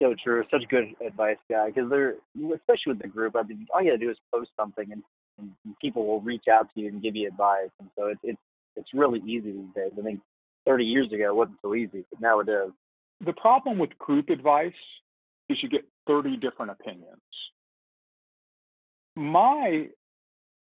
So 0.01 0.13
true. 0.23 0.43
Such 0.51 0.69
good 0.69 0.85
advice 1.05 1.37
guy 1.49 1.67
because 1.67 1.89
they're 1.89 2.15
especially 2.55 2.93
with 2.93 3.01
the 3.01 3.07
group 3.07 3.35
i 3.35 3.43
mean 3.43 3.67
all 3.73 3.81
you 3.81 3.89
gotta 3.89 3.97
do 3.97 4.09
is 4.09 4.17
post 4.33 4.49
something 4.57 4.89
and, 4.91 5.03
and 5.37 5.51
people 5.81 6.05
will 6.05 6.21
reach 6.21 6.45
out 6.51 6.73
to 6.73 6.81
you 6.81 6.87
and 6.87 7.01
give 7.01 7.17
you 7.17 7.27
advice 7.27 7.69
and 7.79 7.89
so 7.97 8.05
it, 8.07 8.17
it's 8.23 8.39
it's 8.77 8.89
really 8.93 9.19
easy 9.19 9.51
these 9.51 9.73
days. 9.75 9.91
I 9.97 10.01
think 10.01 10.21
30 10.69 10.85
years 10.85 11.11
ago 11.11 11.29
it 11.29 11.35
wasn't 11.35 11.57
so 11.63 11.73
easy, 11.73 12.05
but 12.11 12.21
now 12.21 12.39
it 12.39 12.47
is. 12.47 12.71
The 13.25 13.33
problem 13.33 13.79
with 13.79 13.97
group 13.97 14.29
advice 14.29 14.71
is 15.49 15.57
you 15.63 15.67
get 15.67 15.83
30 16.07 16.37
different 16.37 16.71
opinions. 16.71 17.21
My 19.15 19.87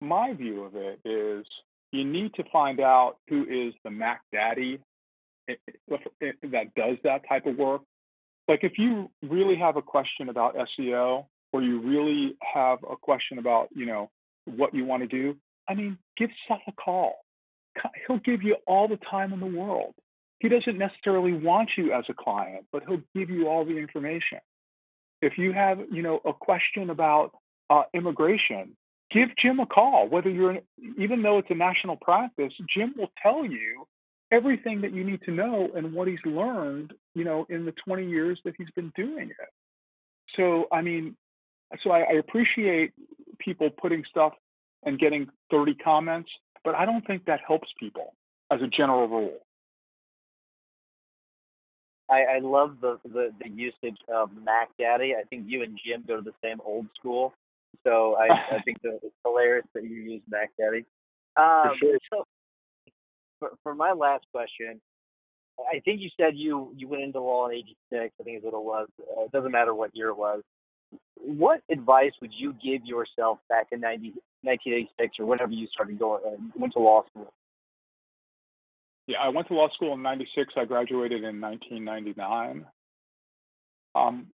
my 0.00 0.32
view 0.32 0.64
of 0.64 0.74
it 0.74 0.98
is 1.04 1.46
you 1.92 2.04
need 2.04 2.34
to 2.34 2.42
find 2.50 2.80
out 2.80 3.18
who 3.28 3.42
is 3.42 3.74
the 3.84 3.90
Mac 3.90 4.22
Daddy 4.32 4.80
eh, 5.48 5.54
eh, 5.68 5.96
eh, 6.22 6.32
that 6.50 6.74
does 6.74 6.96
that 7.04 7.20
type 7.28 7.46
of 7.46 7.56
work. 7.56 7.82
Like 8.48 8.60
if 8.64 8.72
you 8.78 9.10
really 9.22 9.56
have 9.56 9.76
a 9.76 9.82
question 9.82 10.28
about 10.28 10.56
SEO 10.56 11.26
or 11.52 11.62
you 11.62 11.80
really 11.80 12.34
have 12.54 12.78
a 12.90 12.96
question 12.96 13.38
about, 13.38 13.68
you 13.72 13.86
know, 13.86 14.10
what 14.46 14.74
you 14.74 14.84
want 14.84 15.02
to 15.02 15.06
do, 15.06 15.36
I 15.68 15.74
mean, 15.74 15.98
give 16.16 16.30
Seth 16.48 16.62
a 16.66 16.72
call 16.72 17.21
he'll 18.06 18.18
give 18.18 18.42
you 18.42 18.56
all 18.66 18.88
the 18.88 18.98
time 19.10 19.32
in 19.32 19.40
the 19.40 19.46
world. 19.46 19.94
He 20.38 20.48
doesn't 20.48 20.76
necessarily 20.76 21.32
want 21.32 21.70
you 21.76 21.92
as 21.92 22.04
a 22.08 22.14
client, 22.14 22.66
but 22.72 22.82
he'll 22.86 23.02
give 23.14 23.30
you 23.30 23.48
all 23.48 23.64
the 23.64 23.76
information. 23.76 24.38
If 25.20 25.38
you 25.38 25.52
have, 25.52 25.78
you 25.90 26.02
know, 26.02 26.20
a 26.24 26.32
question 26.32 26.90
about 26.90 27.30
uh, 27.70 27.82
immigration, 27.94 28.76
give 29.12 29.28
Jim 29.40 29.60
a 29.60 29.66
call. 29.66 30.08
Whether 30.08 30.30
you're, 30.30 30.58
even 30.98 31.22
though 31.22 31.38
it's 31.38 31.50
a 31.50 31.54
national 31.54 31.96
practice, 31.96 32.52
Jim 32.74 32.92
will 32.96 33.12
tell 33.22 33.44
you 33.44 33.86
everything 34.32 34.80
that 34.80 34.92
you 34.92 35.04
need 35.04 35.22
to 35.22 35.30
know 35.30 35.70
and 35.76 35.92
what 35.92 36.08
he's 36.08 36.18
learned, 36.24 36.92
you 37.14 37.22
know, 37.22 37.46
in 37.48 37.64
the 37.64 37.74
20 37.84 38.08
years 38.08 38.40
that 38.44 38.54
he's 38.58 38.70
been 38.74 38.90
doing 38.96 39.30
it. 39.30 39.48
So, 40.36 40.66
I 40.72 40.80
mean, 40.80 41.14
so 41.84 41.90
I, 41.90 42.00
I 42.00 42.12
appreciate 42.14 42.92
people 43.38 43.70
putting 43.70 44.02
stuff 44.08 44.32
and 44.84 44.98
getting 44.98 45.28
30 45.50 45.74
comments 45.74 46.30
but 46.64 46.74
I 46.74 46.84
don't 46.84 47.06
think 47.06 47.24
that 47.26 47.40
helps 47.46 47.68
people 47.78 48.14
as 48.50 48.60
a 48.62 48.66
general 48.66 49.08
rule. 49.08 49.38
I, 52.10 52.36
I 52.36 52.38
love 52.40 52.76
the, 52.80 52.98
the, 53.04 53.30
the 53.42 53.48
usage 53.48 53.96
of 54.12 54.30
Mac 54.44 54.68
Daddy. 54.78 55.14
I 55.18 55.24
think 55.24 55.44
you 55.46 55.62
and 55.62 55.78
Jim 55.84 56.04
go 56.06 56.16
to 56.16 56.22
the 56.22 56.34
same 56.44 56.58
old 56.64 56.86
school, 56.98 57.32
so 57.84 58.16
I, 58.16 58.56
I 58.56 58.62
think 58.64 58.82
that 58.82 58.98
it's 59.02 59.14
hilarious 59.24 59.66
that 59.74 59.84
you 59.84 59.96
use 59.96 60.22
Mac 60.28 60.50
Daddy. 60.58 60.84
Um, 61.36 61.74
for, 61.80 61.86
sure. 61.86 61.98
so 62.12 62.24
for, 63.38 63.50
for 63.62 63.74
my 63.74 63.92
last 63.92 64.26
question, 64.30 64.80
I 65.58 65.80
think 65.80 66.00
you 66.00 66.10
said 66.18 66.34
you 66.34 66.72
you 66.76 66.88
went 66.88 67.02
into 67.02 67.20
law 67.20 67.48
in 67.48 67.54
'86. 67.56 68.14
I 68.20 68.22
think 68.22 68.38
is 68.38 68.44
what 68.44 68.54
it 68.54 68.64
was. 68.64 68.88
Uh, 69.00 69.24
it 69.24 69.32
doesn't 69.32 69.52
matter 69.52 69.74
what 69.74 69.94
year 69.94 70.08
it 70.08 70.16
was. 70.16 70.42
What 71.16 71.62
advice 71.70 72.12
would 72.20 72.32
you 72.36 72.52
give 72.54 72.84
yourself 72.84 73.38
back 73.48 73.68
in 73.70 73.80
90, 73.80 74.14
1986 74.42 75.16
or 75.18 75.26
whenever 75.26 75.52
you 75.52 75.66
started 75.72 75.98
going 75.98 76.22
uh, 76.26 76.36
went 76.56 76.72
to 76.74 76.78
law 76.78 77.02
school? 77.10 77.32
Yeah, 79.06 79.18
I 79.22 79.28
went 79.28 79.48
to 79.48 79.54
law 79.54 79.68
school 79.74 79.94
in 79.94 80.02
'96. 80.02 80.54
I 80.56 80.64
graduated 80.64 81.24
in 81.24 81.40
1999. 81.40 82.66
Um, 83.94 84.26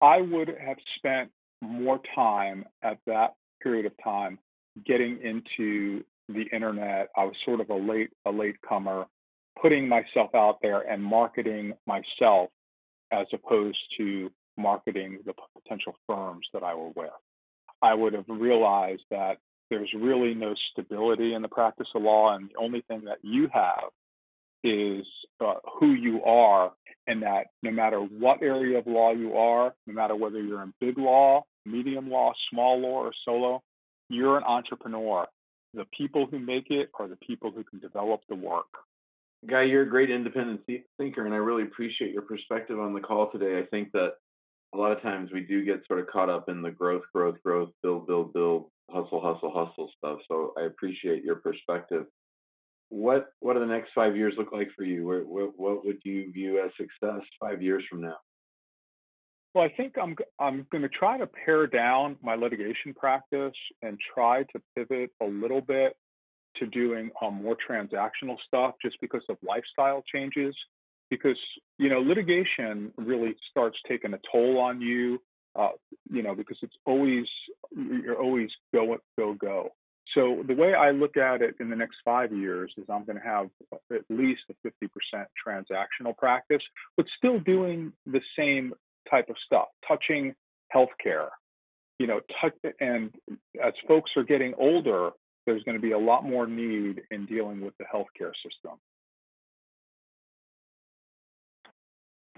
I 0.00 0.20
would 0.20 0.48
have 0.48 0.76
spent 0.96 1.30
more 1.60 2.00
time 2.14 2.64
at 2.82 2.98
that 3.06 3.34
period 3.62 3.86
of 3.86 3.92
time 4.02 4.38
getting 4.86 5.18
into 5.22 6.04
the 6.28 6.44
internet. 6.52 7.08
I 7.16 7.24
was 7.24 7.34
sort 7.44 7.60
of 7.60 7.70
a 7.70 7.74
late 7.74 8.10
a 8.26 8.30
late 8.30 8.56
comer, 8.66 9.06
putting 9.60 9.88
myself 9.88 10.34
out 10.34 10.58
there 10.62 10.80
and 10.82 11.02
marketing 11.02 11.72
myself 11.86 12.50
as 13.10 13.26
opposed 13.32 13.78
to 13.96 14.30
marketing 14.56 15.18
the 15.24 15.32
potential 15.54 15.94
firms 16.06 16.46
that 16.52 16.62
I 16.62 16.74
were 16.74 16.90
with. 16.94 17.10
I 17.82 17.94
would 17.94 18.14
have 18.14 18.24
realized 18.28 19.02
that 19.10 19.38
there's 19.70 19.92
really 19.94 20.34
no 20.34 20.54
stability 20.72 21.34
in 21.34 21.42
the 21.42 21.48
practice 21.48 21.88
of 21.94 22.02
law, 22.02 22.34
and 22.34 22.48
the 22.48 22.58
only 22.58 22.82
thing 22.88 23.02
that 23.04 23.18
you 23.22 23.48
have 23.52 23.90
is 24.64 25.06
uh, 25.40 25.54
who 25.78 25.92
you 25.92 26.22
are, 26.24 26.72
and 27.06 27.22
that 27.22 27.48
no 27.62 27.70
matter 27.70 27.98
what 27.98 28.42
area 28.42 28.78
of 28.78 28.86
law 28.86 29.12
you 29.12 29.34
are, 29.34 29.74
no 29.86 29.94
matter 29.94 30.16
whether 30.16 30.42
you're 30.42 30.62
in 30.62 30.72
big 30.80 30.98
law, 30.98 31.44
medium 31.64 32.10
law, 32.10 32.32
small 32.50 32.80
law, 32.80 33.04
or 33.04 33.12
solo, 33.24 33.62
you're 34.08 34.36
an 34.36 34.44
entrepreneur. 34.44 35.26
The 35.74 35.84
people 35.96 36.26
who 36.30 36.38
make 36.38 36.70
it 36.70 36.90
are 36.98 37.08
the 37.08 37.16
people 37.16 37.50
who 37.50 37.62
can 37.62 37.78
develop 37.78 38.22
the 38.28 38.34
work. 38.34 38.66
Guy, 39.48 39.64
you're 39.64 39.82
a 39.82 39.88
great 39.88 40.10
independent 40.10 40.62
thinker, 40.96 41.24
and 41.24 41.34
I 41.34 41.38
really 41.38 41.62
appreciate 41.62 42.12
your 42.12 42.22
perspective 42.22 42.80
on 42.80 42.94
the 42.94 43.00
call 43.00 43.30
today. 43.30 43.60
I 43.60 43.66
think 43.66 43.92
that 43.92 44.14
a 44.74 44.76
lot 44.76 44.92
of 44.92 45.02
times 45.02 45.30
we 45.32 45.40
do 45.40 45.64
get 45.64 45.86
sort 45.86 46.00
of 46.00 46.06
caught 46.08 46.28
up 46.28 46.48
in 46.48 46.62
the 46.62 46.70
growth, 46.70 47.02
growth, 47.14 47.36
growth, 47.42 47.70
build, 47.82 48.06
build, 48.06 48.32
build, 48.32 48.70
hustle, 48.90 49.20
hustle, 49.20 49.52
hustle 49.54 49.90
stuff. 49.96 50.18
So 50.28 50.52
I 50.58 50.62
appreciate 50.62 51.24
your 51.24 51.36
perspective. 51.36 52.04
What 52.90 53.28
what 53.40 53.54
do 53.54 53.60
the 53.60 53.66
next 53.66 53.90
five 53.94 54.16
years 54.16 54.34
look 54.38 54.52
like 54.52 54.68
for 54.76 54.84
you? 54.84 55.06
What, 55.06 55.52
what 55.56 55.84
would 55.84 55.98
you 56.04 56.32
view 56.32 56.62
as 56.64 56.70
success 56.76 57.22
five 57.40 57.62
years 57.62 57.84
from 57.88 58.00
now? 58.00 58.16
Well, 59.54 59.64
I 59.64 59.68
think 59.76 59.94
I'm 60.00 60.16
I'm 60.38 60.66
going 60.70 60.82
to 60.82 60.88
try 60.88 61.18
to 61.18 61.26
pare 61.26 61.66
down 61.66 62.16
my 62.22 62.34
litigation 62.34 62.94
practice 62.94 63.54
and 63.82 63.98
try 64.14 64.44
to 64.44 64.62
pivot 64.76 65.10
a 65.22 65.26
little 65.26 65.60
bit 65.60 65.96
to 66.56 66.66
doing 66.66 67.10
um, 67.22 67.42
more 67.42 67.56
transactional 67.68 68.36
stuff, 68.46 68.74
just 68.82 68.96
because 69.00 69.22
of 69.28 69.36
lifestyle 69.46 70.02
changes. 70.12 70.54
Because 71.10 71.38
you 71.78 71.88
know, 71.88 72.00
litigation 72.00 72.92
really 72.96 73.36
starts 73.50 73.78
taking 73.86 74.14
a 74.14 74.18
toll 74.30 74.58
on 74.58 74.80
you. 74.80 75.20
Uh, 75.56 75.70
you 76.10 76.22
know, 76.22 76.34
because 76.34 76.58
it's 76.62 76.76
always 76.86 77.26
you're 77.74 78.20
always 78.20 78.50
go 78.72 78.96
go 79.18 79.34
go. 79.34 79.70
So 80.14 80.42
the 80.46 80.54
way 80.54 80.74
I 80.74 80.90
look 80.90 81.16
at 81.16 81.42
it 81.42 81.56
in 81.60 81.68
the 81.68 81.76
next 81.76 81.96
five 82.04 82.32
years 82.32 82.72
is 82.78 82.84
I'm 82.88 83.04
going 83.04 83.18
to 83.18 83.24
have 83.24 83.48
at 83.92 84.02
least 84.08 84.40
a 84.50 84.54
50% 84.66 85.26
transactional 85.46 86.16
practice, 86.16 86.62
but 86.96 87.06
still 87.16 87.38
doing 87.40 87.92
the 88.06 88.20
same 88.36 88.72
type 89.10 89.28
of 89.28 89.36
stuff, 89.44 89.66
touching 89.86 90.34
healthcare. 90.74 91.28
You 91.98 92.06
know, 92.06 92.20
touch, 92.40 92.54
and 92.80 93.10
as 93.62 93.72
folks 93.86 94.12
are 94.16 94.22
getting 94.22 94.54
older, 94.56 95.10
there's 95.46 95.62
going 95.64 95.76
to 95.76 95.82
be 95.82 95.92
a 95.92 95.98
lot 95.98 96.24
more 96.24 96.46
need 96.46 97.02
in 97.10 97.26
dealing 97.26 97.60
with 97.60 97.74
the 97.78 97.84
healthcare 97.84 98.32
system. 98.44 98.78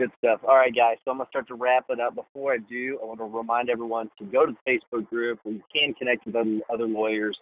Good 0.00 0.12
stuff. 0.16 0.40
All 0.48 0.56
right, 0.56 0.74
guys. 0.74 0.96
So 1.04 1.10
I'm 1.10 1.18
gonna 1.18 1.28
start 1.28 1.46
to 1.48 1.54
wrap 1.54 1.84
it 1.90 2.00
up. 2.00 2.14
Before 2.14 2.54
I 2.54 2.56
do, 2.56 2.98
I 3.02 3.04
want 3.04 3.18
to 3.18 3.26
remind 3.26 3.68
everyone 3.68 4.08
to 4.18 4.24
go 4.24 4.46
to 4.46 4.54
the 4.64 4.72
Facebook 4.72 5.06
group 5.10 5.40
where 5.42 5.56
you 5.56 5.62
can 5.70 5.92
connect 5.92 6.24
with 6.24 6.36
other, 6.36 6.58
other 6.72 6.86
lawyers 6.86 7.36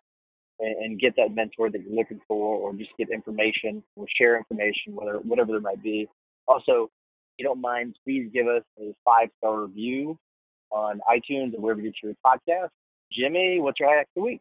and, 0.58 0.74
and 0.74 1.00
get 1.00 1.14
that 1.18 1.36
mentor 1.36 1.70
that 1.70 1.80
you're 1.80 1.94
looking 1.94 2.20
for, 2.26 2.56
or 2.56 2.74
just 2.74 2.90
get 2.98 3.10
information 3.10 3.80
or 3.94 4.06
share 4.20 4.36
information, 4.36 4.96
whether 4.96 5.18
whatever 5.18 5.52
there 5.52 5.60
might 5.60 5.80
be. 5.84 6.08
Also, 6.48 6.90
if 6.90 7.38
you 7.38 7.44
don't 7.44 7.60
mind, 7.60 7.94
please 8.04 8.28
give 8.34 8.48
us 8.48 8.64
a 8.80 8.92
five 9.04 9.28
star 9.38 9.60
review 9.60 10.18
on 10.72 11.00
iTunes 11.08 11.54
or 11.54 11.60
wherever 11.60 11.80
you 11.80 11.92
get 11.92 12.02
your 12.02 12.14
podcast. 12.26 12.70
Jimmy, 13.12 13.60
what's 13.60 13.78
your 13.78 13.88
hack 13.88 14.08
of 14.16 14.20
the 14.20 14.22
week? 14.22 14.40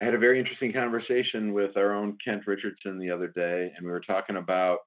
I 0.00 0.06
had 0.06 0.14
a 0.14 0.18
very 0.18 0.38
interesting 0.38 0.72
conversation 0.72 1.52
with 1.52 1.76
our 1.76 1.92
own 1.92 2.16
Kent 2.24 2.46
Richardson 2.46 2.98
the 2.98 3.10
other 3.10 3.28
day, 3.28 3.72
and 3.76 3.84
we 3.84 3.92
were 3.92 4.00
talking 4.00 4.36
about 4.36 4.78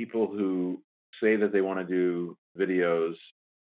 people 0.00 0.26
who 0.26 0.80
say 1.22 1.36
that 1.36 1.52
they 1.52 1.60
want 1.60 1.78
to 1.78 1.84
do 1.84 2.36
videos 2.58 3.14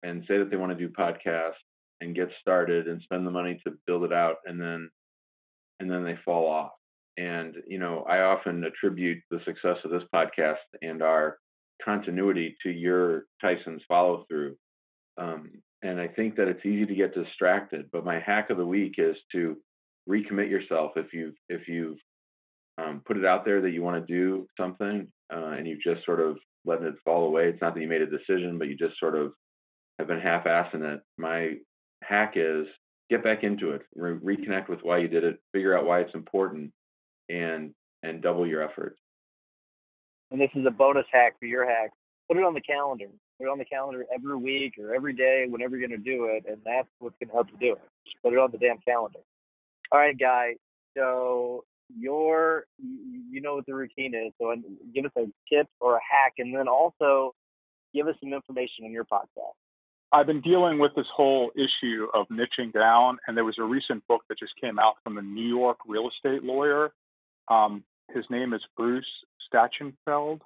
and 0.04 0.24
say 0.28 0.38
that 0.38 0.50
they 0.50 0.58
want 0.58 0.78
to 0.78 0.88
do 0.88 0.94
podcasts 0.94 1.64
and 2.02 2.16
get 2.16 2.30
started 2.42 2.88
and 2.88 3.02
spend 3.02 3.26
the 3.26 3.32
money 3.32 3.60
to 3.66 3.74
build 3.88 4.04
it 4.04 4.12
out 4.12 4.38
and 4.46 4.60
then 4.60 4.90
and 5.80 5.90
then 5.92 6.04
they 6.04 6.18
fall 6.24 6.48
off. 6.48 6.72
And 7.18 7.56
you 7.68 7.80
know, 7.80 8.06
I 8.10 8.20
often 8.20 8.64
attribute 8.66 9.20
the 9.32 9.40
success 9.46 9.78
of 9.86 9.92
this 9.92 10.04
podcast 10.14 10.66
and 10.82 11.02
our 11.02 11.38
continuity 11.84 12.58
to 12.64 12.70
your 12.70 13.26
Tyson's 13.42 13.82
follow 13.88 14.26
through. 14.28 14.56
Um, 15.18 15.52
and 15.84 16.00
I 16.00 16.08
think 16.08 16.36
that 16.36 16.50
it's 16.50 16.66
easy 16.66 16.86
to 16.86 16.96
get 16.96 17.16
distracted. 17.16 17.90
But 17.92 18.06
my 18.06 18.20
hack 18.20 18.50
of 18.50 18.58
the 18.58 18.66
week 18.66 18.96
is 18.98 19.16
to 19.32 19.56
recommit 20.10 20.50
yourself 20.50 20.92
if 20.98 21.14
you've 21.14 21.36
if 21.48 21.68
you've 21.70 21.98
um, 22.78 23.02
put 23.06 23.18
it 23.18 23.26
out 23.26 23.46
there 23.46 23.62
that 23.62 23.72
you 23.72 23.82
want 23.82 24.06
to 24.06 24.14
do 24.14 24.48
something 24.60 25.08
uh, 25.34 25.48
and 25.58 25.68
you've 25.68 25.82
just 25.82 26.06
sort 26.06 26.20
of 26.20 26.38
letting 26.66 26.86
it 26.86 26.96
fall 27.04 27.26
away. 27.26 27.50
It's 27.50 27.62
not 27.62 27.76
that 27.76 27.82
you 27.82 27.88
made 27.88 28.02
a 28.02 28.06
decision, 28.06 28.58
but 28.58 28.68
you 28.68 28.76
just 28.76 29.00
sort 29.00 29.16
of 29.16 29.34
have 30.00 30.08
been 30.08 30.20
half-assing 30.20 30.82
it. 30.96 31.02
My 31.18 31.54
hack 32.04 32.34
is 32.36 32.68
get 33.10 33.24
back 33.24 33.44
into 33.44 33.72
it, 33.72 33.82
re- 33.96 34.38
reconnect 34.38 34.68
with 34.68 34.80
why 34.82 34.98
you 34.98 35.08
did 35.08 35.24
it, 35.24 35.40
figure 35.54 35.78
out 35.78 35.86
why 35.86 36.02
it's 36.02 36.16
important, 36.16 36.72
and 37.30 37.74
and 38.04 38.22
double 38.22 38.46
your 38.46 38.62
efforts 38.62 39.00
and 40.32 40.42
this 40.42 40.50
is 40.56 40.66
a 40.66 40.72
bonus 40.72 41.06
hack 41.12 41.40
for 41.40 41.46
your 41.46 41.66
hack. 41.66 41.92
Put 42.28 42.38
it 42.38 42.44
on 42.44 42.54
the 42.54 42.62
calendar. 42.62 43.06
Put 43.38 43.48
it 43.48 43.52
on 43.52 43.58
the 43.58 43.66
calendar 43.66 44.06
every 44.14 44.36
week 44.36 44.74
or 44.80 44.94
every 44.94 45.14
day, 45.14 45.46
whenever 45.48 45.78
you're 45.78 45.88
going 45.88 45.98
to 45.98 46.04
do 46.04 46.26
it, 46.26 46.46
and 46.48 46.58
that's 46.66 46.88
what's 47.00 47.16
going 47.20 47.30
to 47.30 47.34
help 47.34 47.48
you 47.52 47.58
do 47.60 47.74
it. 47.74 47.82
Just 48.06 48.22
put 48.24 48.34
it 48.34 48.40
on 48.40 48.52
the 48.52 48.58
damn 48.58 48.80
calendar. 48.80 49.20
All 49.92 50.00
right, 50.00 50.18
guy. 50.18 50.56
So 50.98 51.64
your, 51.90 52.66
you 52.80 53.42
know 53.42 53.56
what 53.56 53.66
the 53.66 53.74
routine 53.74 54.14
is. 54.16 54.34
So 54.40 54.54
give 54.94 55.06
us 55.06 55.12
a 55.18 55.26
tip 55.54 55.68
or 55.80 55.96
a 55.96 56.00
hack, 56.00 56.34
and 56.38 56.56
then 56.56 56.68
also 56.68 57.34
give 57.94 58.08
us 58.08 58.16
some 58.22 58.34
information 58.34 58.86
on 58.86 58.92
your 58.92 59.06
podcast. 59.06 59.56
I've 60.12 60.28
been 60.28 60.42
dealing 60.42 60.80
with 60.80 60.92
this 60.96 61.08
whole 61.14 61.52
issue 61.56 62.08
of 62.14 62.28
niching 62.30 62.72
down, 62.74 63.18
and 63.28 63.36
there 63.36 63.44
was 63.44 63.58
a 63.60 63.64
recent 63.64 64.06
book 64.08 64.22
that 64.30 64.40
just 64.40 64.54
came 64.62 64.80
out 64.80 64.96
from 65.04 65.18
a 65.18 65.22
New 65.22 65.48
York 65.48 65.78
real 65.88 66.10
estate 66.10 66.44
lawyer. 66.44 66.94
Um, 67.50 67.84
his 68.14 68.24
name 68.30 68.54
is 68.54 68.62
Bruce 68.78 69.06
Stachenfeld. 69.54 70.42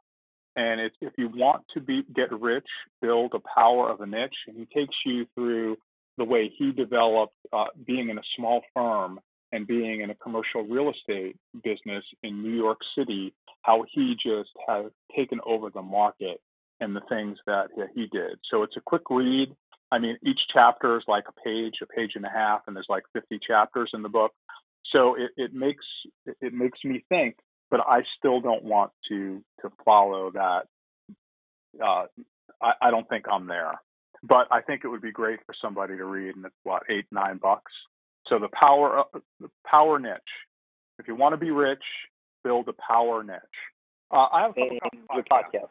And 0.55 0.81
it's, 0.81 0.95
if 0.99 1.13
you 1.17 1.29
want 1.33 1.63
to 1.73 1.79
be 1.79 2.03
get 2.13 2.31
rich, 2.31 2.67
build 3.01 3.33
a 3.33 3.59
power 3.59 3.89
of 3.89 4.01
a 4.01 4.05
niche. 4.05 4.35
And 4.47 4.57
he 4.57 4.65
takes 4.65 4.95
you 5.05 5.25
through 5.35 5.77
the 6.17 6.25
way 6.25 6.51
he 6.57 6.71
developed 6.71 7.35
uh, 7.53 7.65
being 7.85 8.09
in 8.09 8.17
a 8.17 8.23
small 8.35 8.61
firm 8.73 9.19
and 9.51 9.65
being 9.67 10.01
in 10.01 10.09
a 10.09 10.15
commercial 10.15 10.63
real 10.63 10.91
estate 10.91 11.35
business 11.63 12.03
in 12.23 12.43
New 12.43 12.55
York 12.55 12.79
City, 12.97 13.33
how 13.63 13.83
he 13.91 14.15
just 14.15 14.49
has 14.67 14.85
taken 15.15 15.39
over 15.45 15.69
the 15.69 15.81
market 15.81 16.39
and 16.79 16.95
the 16.95 17.01
things 17.09 17.37
that 17.45 17.67
he 17.95 18.07
did. 18.11 18.39
So 18.49 18.63
it's 18.63 18.77
a 18.77 18.81
quick 18.81 19.03
read. 19.09 19.49
I 19.91 19.99
mean, 19.99 20.17
each 20.23 20.39
chapter 20.53 20.97
is 20.97 21.03
like 21.07 21.25
a 21.27 21.41
page, 21.43 21.73
a 21.81 21.87
page 21.87 22.11
and 22.15 22.25
a 22.25 22.29
half, 22.29 22.61
and 22.67 22.75
there's 22.75 22.85
like 22.89 23.03
50 23.13 23.39
chapters 23.45 23.89
in 23.93 24.03
the 24.03 24.09
book. 24.09 24.31
So 24.93 25.15
it, 25.15 25.31
it 25.35 25.53
makes 25.53 25.85
it 26.41 26.53
makes 26.53 26.79
me 26.83 27.03
think 27.09 27.35
but 27.69 27.81
I 27.81 28.01
still 28.17 28.41
don't 28.41 28.63
want 28.63 28.91
to 29.09 29.43
to 29.61 29.71
follow 29.85 30.31
that. 30.31 30.63
Uh, 31.81 32.05
I, 32.61 32.73
I 32.81 32.91
don't 32.91 33.07
think 33.07 33.25
I'm 33.31 33.47
there, 33.47 33.79
but 34.23 34.47
I 34.51 34.61
think 34.61 34.81
it 34.83 34.87
would 34.87 35.01
be 35.01 35.11
great 35.11 35.39
for 35.45 35.53
somebody 35.61 35.97
to 35.97 36.05
read, 36.05 36.35
and 36.35 36.45
it's 36.45 36.55
what 36.63 36.83
eight 36.89 37.05
nine 37.11 37.37
bucks. 37.37 37.71
So 38.27 38.39
the 38.39 38.49
power 38.49 38.99
uh, 38.99 39.19
the 39.39 39.49
power 39.65 39.99
niche. 39.99 40.19
If 40.99 41.07
you 41.07 41.15
want 41.15 41.33
to 41.33 41.37
be 41.37 41.51
rich, 41.51 41.83
build 42.43 42.67
a 42.67 42.73
power 42.73 43.23
niche. 43.23 43.39
Uh, 44.11 44.27
I 44.31 44.41
have 44.41 44.51
a 44.51 44.53
couple 44.53 44.99
your 45.15 45.23
podcast. 45.23 45.69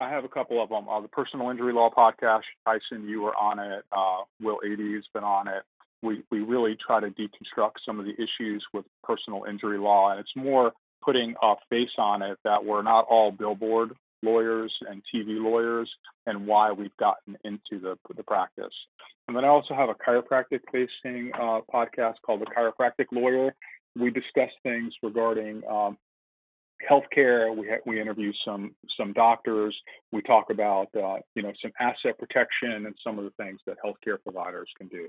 I 0.00 0.08
have 0.10 0.24
a 0.24 0.28
couple 0.28 0.62
of 0.62 0.68
them. 0.68 0.88
Uh, 0.88 1.00
the 1.00 1.08
personal 1.08 1.50
injury 1.50 1.72
law 1.72 1.90
podcast. 1.90 2.42
Tyson, 2.64 3.08
you 3.08 3.22
were 3.22 3.36
on 3.36 3.58
it. 3.58 3.84
Uh, 3.92 4.24
Will 4.40 4.58
Ady's 4.64 5.04
been 5.12 5.24
on 5.24 5.48
it 5.48 5.62
we, 6.02 6.22
we 6.30 6.40
really 6.40 6.76
try 6.84 7.00
to 7.00 7.08
deconstruct 7.08 7.72
some 7.84 7.98
of 7.98 8.06
the 8.06 8.12
issues 8.12 8.64
with 8.72 8.84
personal 9.02 9.44
injury 9.48 9.78
law. 9.78 10.10
And 10.10 10.20
it's 10.20 10.36
more 10.36 10.72
putting 11.02 11.34
a 11.42 11.54
face 11.70 11.96
on 11.98 12.22
it 12.22 12.38
that 12.44 12.64
we're 12.64 12.82
not 12.82 13.06
all 13.08 13.30
billboard 13.30 13.92
lawyers 14.22 14.74
and 14.88 15.02
TV 15.14 15.40
lawyers 15.42 15.90
and 16.26 16.46
why 16.46 16.72
we've 16.72 16.96
gotten 16.98 17.36
into 17.44 17.80
the, 17.80 17.96
the 18.16 18.22
practice. 18.22 18.74
And 19.26 19.36
then 19.36 19.44
I 19.44 19.48
also 19.48 19.74
have 19.74 19.88
a 19.88 19.94
chiropractic 19.94 20.60
facing 20.72 21.30
uh, 21.34 21.60
podcast 21.72 22.14
called 22.24 22.40
The 22.40 22.46
Chiropractic 22.46 23.06
Lawyer. 23.12 23.54
We 23.96 24.10
discuss 24.10 24.50
things 24.62 24.92
regarding 25.02 25.62
um, 25.70 25.98
healthcare. 26.88 27.54
We 27.54 27.68
ha- 27.68 27.82
we 27.84 28.00
interview 28.00 28.32
some 28.44 28.74
some 28.98 29.12
doctors. 29.12 29.76
We 30.12 30.22
talk 30.22 30.46
about 30.50 30.88
uh, 30.94 31.16
you 31.34 31.42
know 31.42 31.52
some 31.60 31.72
asset 31.80 32.18
protection 32.18 32.86
and 32.86 32.94
some 33.04 33.18
of 33.18 33.24
the 33.24 33.32
things 33.42 33.60
that 33.66 33.76
healthcare 33.84 34.16
providers 34.22 34.68
can 34.78 34.88
do. 34.88 35.08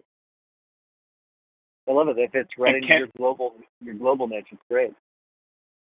I 1.87 1.93
love 1.93 2.07
it. 2.09 2.17
If 2.17 2.35
it's 2.35 2.51
right 2.57 2.75
in 2.75 2.83
your 2.83 3.07
global 3.17 3.53
your 3.81 3.95
global 3.95 4.27
niche, 4.27 4.47
it's 4.51 4.61
great. 4.69 4.93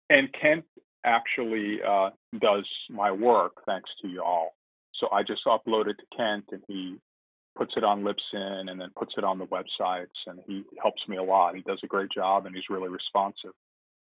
And 0.09 0.29
Kent 0.39 0.65
actually 1.05 1.79
uh, 1.87 2.09
does 2.39 2.67
my 2.89 3.11
work 3.11 3.53
thanks 3.65 3.89
to 4.01 4.07
y'all. 4.07 4.53
So 4.99 5.07
I 5.11 5.23
just 5.23 5.41
upload 5.45 5.87
it 5.87 5.97
to 5.97 6.17
Kent, 6.17 6.45
and 6.51 6.61
he 6.67 6.97
puts 7.55 7.73
it 7.77 7.83
on 7.83 8.03
Libsyn 8.03 8.69
and 8.69 8.79
then 8.79 8.89
puts 8.97 9.13
it 9.17 9.23
on 9.23 9.37
the 9.37 9.45
websites, 9.45 10.07
and 10.27 10.39
he 10.47 10.63
helps 10.81 11.01
me 11.07 11.17
a 11.17 11.23
lot. 11.23 11.55
He 11.55 11.61
does 11.61 11.79
a 11.83 11.87
great 11.87 12.09
job, 12.11 12.45
and 12.45 12.55
he's 12.55 12.65
really 12.69 12.89
responsive. 12.89 13.51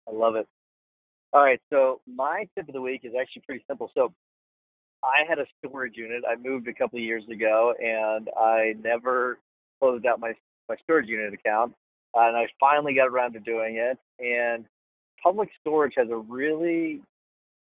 I 0.07 0.11
love 0.11 0.35
it. 0.35 0.47
All 1.31 1.43
right, 1.43 1.61
so 1.71 2.01
my 2.07 2.47
tip 2.55 2.67
of 2.67 2.73
the 2.73 2.81
week 2.81 3.01
is 3.03 3.13
actually 3.19 3.43
pretty 3.45 3.63
simple. 3.67 3.91
So 3.93 4.13
I 5.03 5.27
had 5.27 5.39
a 5.39 5.45
storage 5.57 5.95
unit. 5.95 6.23
I 6.29 6.35
moved 6.35 6.67
a 6.67 6.73
couple 6.73 6.97
of 6.97 7.03
years 7.03 7.23
ago, 7.31 7.73
and 7.79 8.29
I 8.37 8.73
never 8.83 9.39
closed 9.79 10.05
out 10.05 10.19
my 10.19 10.33
my 10.67 10.75
storage 10.83 11.07
unit 11.07 11.33
account. 11.33 11.73
and 12.13 12.37
I 12.37 12.47
finally 12.59 12.93
got 12.93 13.07
around 13.07 13.33
to 13.33 13.39
doing 13.39 13.77
it. 13.77 13.97
And 14.19 14.65
public 15.22 15.49
storage 15.61 15.93
has 15.97 16.09
a 16.09 16.17
really 16.17 17.01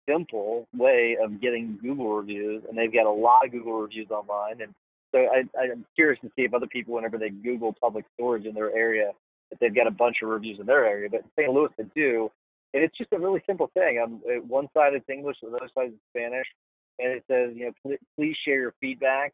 simple 0.09 0.67
way 0.77 1.17
of 1.23 1.41
getting 1.41 1.79
Google 1.83 2.17
reviews, 2.17 2.63
and 2.69 2.77
they've 2.77 2.93
got 2.93 3.07
a 3.07 3.11
lot 3.11 3.45
of 3.45 3.53
Google 3.53 3.81
reviews 3.81 4.09
online. 4.11 4.61
And 4.61 4.73
so 5.15 5.19
I, 5.19 5.45
I'm 5.61 5.85
curious 5.95 6.21
to 6.23 6.29
see 6.37 6.43
if 6.43 6.55
other 6.55 6.67
people, 6.67 6.95
whenever 6.95 7.19
they 7.19 7.31
Google 7.31 7.75
public 7.81 8.05
storage 8.15 8.45
in 8.45 8.55
their 8.55 8.75
area, 8.77 9.13
if 9.51 9.59
they've 9.59 9.75
got 9.75 9.87
a 9.87 9.93
bunch 9.93 10.17
of 10.23 10.29
reviews 10.29 10.59
in 10.61 10.67
their 10.67 10.87
area. 10.87 11.09
But 11.11 11.23
St. 11.39 11.53
Louis, 11.53 11.69
they 11.77 11.85
do, 11.95 12.31
and 12.75 12.83
it's 12.83 12.97
just 12.97 13.13
a 13.13 13.19
really 13.19 13.43
simple 13.47 13.71
thing. 13.75 14.01
Um, 14.03 14.21
one 14.49 14.69
side 14.75 14.95
is 14.95 15.03
English, 15.11 15.37
the 15.43 15.49
other 15.49 15.71
side 15.75 15.89
is 15.89 15.95
Spanish, 16.11 16.47
and 16.99 17.13
it 17.13 17.25
says, 17.31 17.53
you 17.55 17.73
know, 17.85 17.97
please 18.17 18.37
share 18.45 18.61
your 18.61 18.75
feedback. 18.81 19.33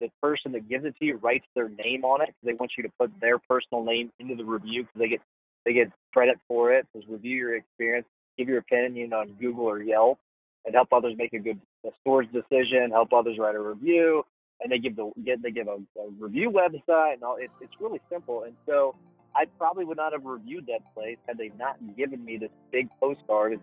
The 0.00 0.08
person 0.20 0.50
that 0.52 0.68
gives 0.68 0.84
it 0.84 0.96
to 0.98 1.04
you 1.04 1.16
writes 1.16 1.46
their 1.54 1.68
name 1.68 2.04
on 2.04 2.22
it 2.22 2.34
they 2.42 2.54
want 2.54 2.72
you 2.76 2.82
to 2.82 2.90
put 2.98 3.12
their 3.20 3.38
personal 3.38 3.84
name 3.84 4.10
into 4.18 4.34
the 4.34 4.44
review 4.44 4.82
because 4.82 4.98
they 4.98 5.08
get 5.08 5.20
they 5.64 5.72
get 5.72 5.90
credit 6.12 6.38
for 6.48 6.72
it. 6.72 6.86
Says 6.94 7.04
review 7.08 7.36
your 7.36 7.56
experience, 7.56 8.06
give 8.38 8.48
your 8.48 8.58
opinion 8.58 9.12
on 9.12 9.32
Google 9.40 9.64
or 9.64 9.82
Yelp, 9.82 10.18
and 10.64 10.74
help 10.74 10.92
others 10.92 11.14
make 11.16 11.32
a 11.32 11.38
good 11.38 11.60
a 11.84 12.22
decision. 12.32 12.90
Help 12.90 13.12
others 13.12 13.36
write 13.38 13.54
a 13.54 13.60
review, 13.60 14.24
and 14.60 14.70
they 14.70 14.78
give 14.78 14.96
the 14.96 15.10
get 15.24 15.42
they 15.42 15.50
give 15.50 15.68
a, 15.68 15.78
a 16.00 16.10
review 16.18 16.50
website 16.50 17.14
and 17.14 17.22
all. 17.22 17.36
It, 17.36 17.50
it's 17.60 17.74
really 17.80 18.00
simple, 18.10 18.44
and 18.44 18.54
so 18.66 18.94
I 19.34 19.46
probably 19.58 19.84
would 19.84 19.96
not 19.96 20.12
have 20.12 20.24
reviewed 20.24 20.66
that 20.66 20.80
place 20.94 21.16
had 21.26 21.38
they 21.38 21.50
not 21.58 21.76
given 21.96 22.24
me 22.24 22.36
this 22.36 22.50
big 22.70 22.88
postcard. 23.00 23.54
It's 23.54 23.62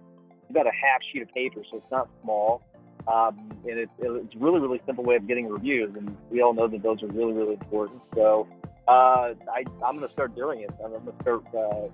about 0.49 0.65
a 0.65 0.71
half 0.71 1.01
sheet 1.11 1.21
of 1.21 1.29
paper, 1.33 1.61
so 1.69 1.77
it's 1.77 1.91
not 1.91 2.09
small. 2.23 2.63
Um, 3.07 3.51
and 3.63 3.79
it, 3.79 3.89
it, 3.99 4.11
it's 4.23 4.35
really, 4.35 4.59
really 4.59 4.81
simple 4.85 5.03
way 5.03 5.15
of 5.15 5.27
getting 5.27 5.47
reviews, 5.47 5.95
and 5.95 6.15
we 6.29 6.41
all 6.41 6.53
know 6.53 6.67
that 6.67 6.83
those 6.83 7.01
are 7.01 7.07
really, 7.07 7.33
really 7.33 7.53
important. 7.53 8.01
So 8.13 8.47
uh, 8.89 9.35
I, 9.53 9.63
I'm 9.85 9.97
going 9.97 10.07
to 10.07 10.13
start 10.13 10.35
doing 10.35 10.61
it. 10.61 10.71
I'm 10.83 10.91
going 10.91 11.05
to 11.05 11.13
start 11.21 11.43
uh, 11.55 11.87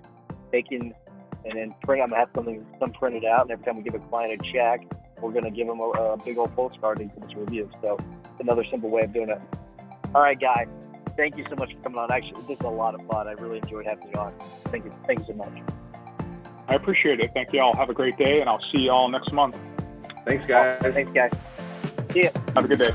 taking 0.50 0.94
and 1.44 1.58
then 1.58 1.74
print. 1.84 2.02
I'm 2.02 2.08
going 2.08 2.20
to 2.20 2.26
have 2.26 2.30
something 2.34 2.66
some 2.80 2.92
printed 2.92 3.24
out, 3.24 3.42
and 3.42 3.50
every 3.50 3.64
time 3.64 3.76
we 3.76 3.82
give 3.82 3.94
a 3.94 3.98
client 3.98 4.40
a 4.40 4.52
check, 4.52 4.80
we're 5.20 5.32
going 5.32 5.44
to 5.44 5.50
give 5.50 5.66
them 5.66 5.80
a, 5.80 5.90
a 5.90 6.16
big 6.16 6.38
old 6.38 6.54
postcard 6.56 7.00
and 7.00 7.14
give 7.14 7.22
us 7.24 7.30
a 7.34 7.40
review. 7.40 7.70
So 7.82 7.98
another 8.40 8.64
simple 8.64 8.90
way 8.90 9.02
of 9.02 9.12
doing 9.12 9.28
it. 9.28 9.40
All 10.14 10.22
right, 10.22 10.40
guys. 10.40 10.68
Thank 11.16 11.36
you 11.36 11.44
so 11.48 11.56
much 11.56 11.72
for 11.74 11.80
coming 11.82 11.98
on. 11.98 12.12
Actually, 12.12 12.42
this 12.42 12.58
is 12.58 12.64
a 12.64 12.68
lot 12.68 12.94
of 12.94 13.06
fun. 13.06 13.26
I 13.26 13.32
really 13.32 13.58
enjoyed 13.58 13.86
having 13.86 14.08
you 14.08 14.20
on. 14.20 14.34
Thank 14.66 14.84
you. 14.84 14.92
Thank 15.06 15.20
you 15.20 15.26
so 15.28 15.34
much. 15.34 15.52
I 16.68 16.74
appreciate 16.74 17.20
it. 17.20 17.30
Thank 17.32 17.52
you 17.52 17.60
all. 17.60 17.74
Have 17.76 17.90
a 17.90 17.94
great 17.94 18.16
day, 18.18 18.40
and 18.40 18.50
I'll 18.50 18.62
see 18.72 18.82
you 18.82 18.90
all 18.90 19.08
next 19.08 19.32
month. 19.32 19.58
Thanks, 20.26 20.44
guys. 20.46 20.80
Thanks, 20.82 21.12
guys. 21.12 21.32
See 22.10 22.24
ya. 22.24 22.30
Have 22.54 22.64
a 22.64 22.68
good 22.68 22.78
day. 22.78 22.94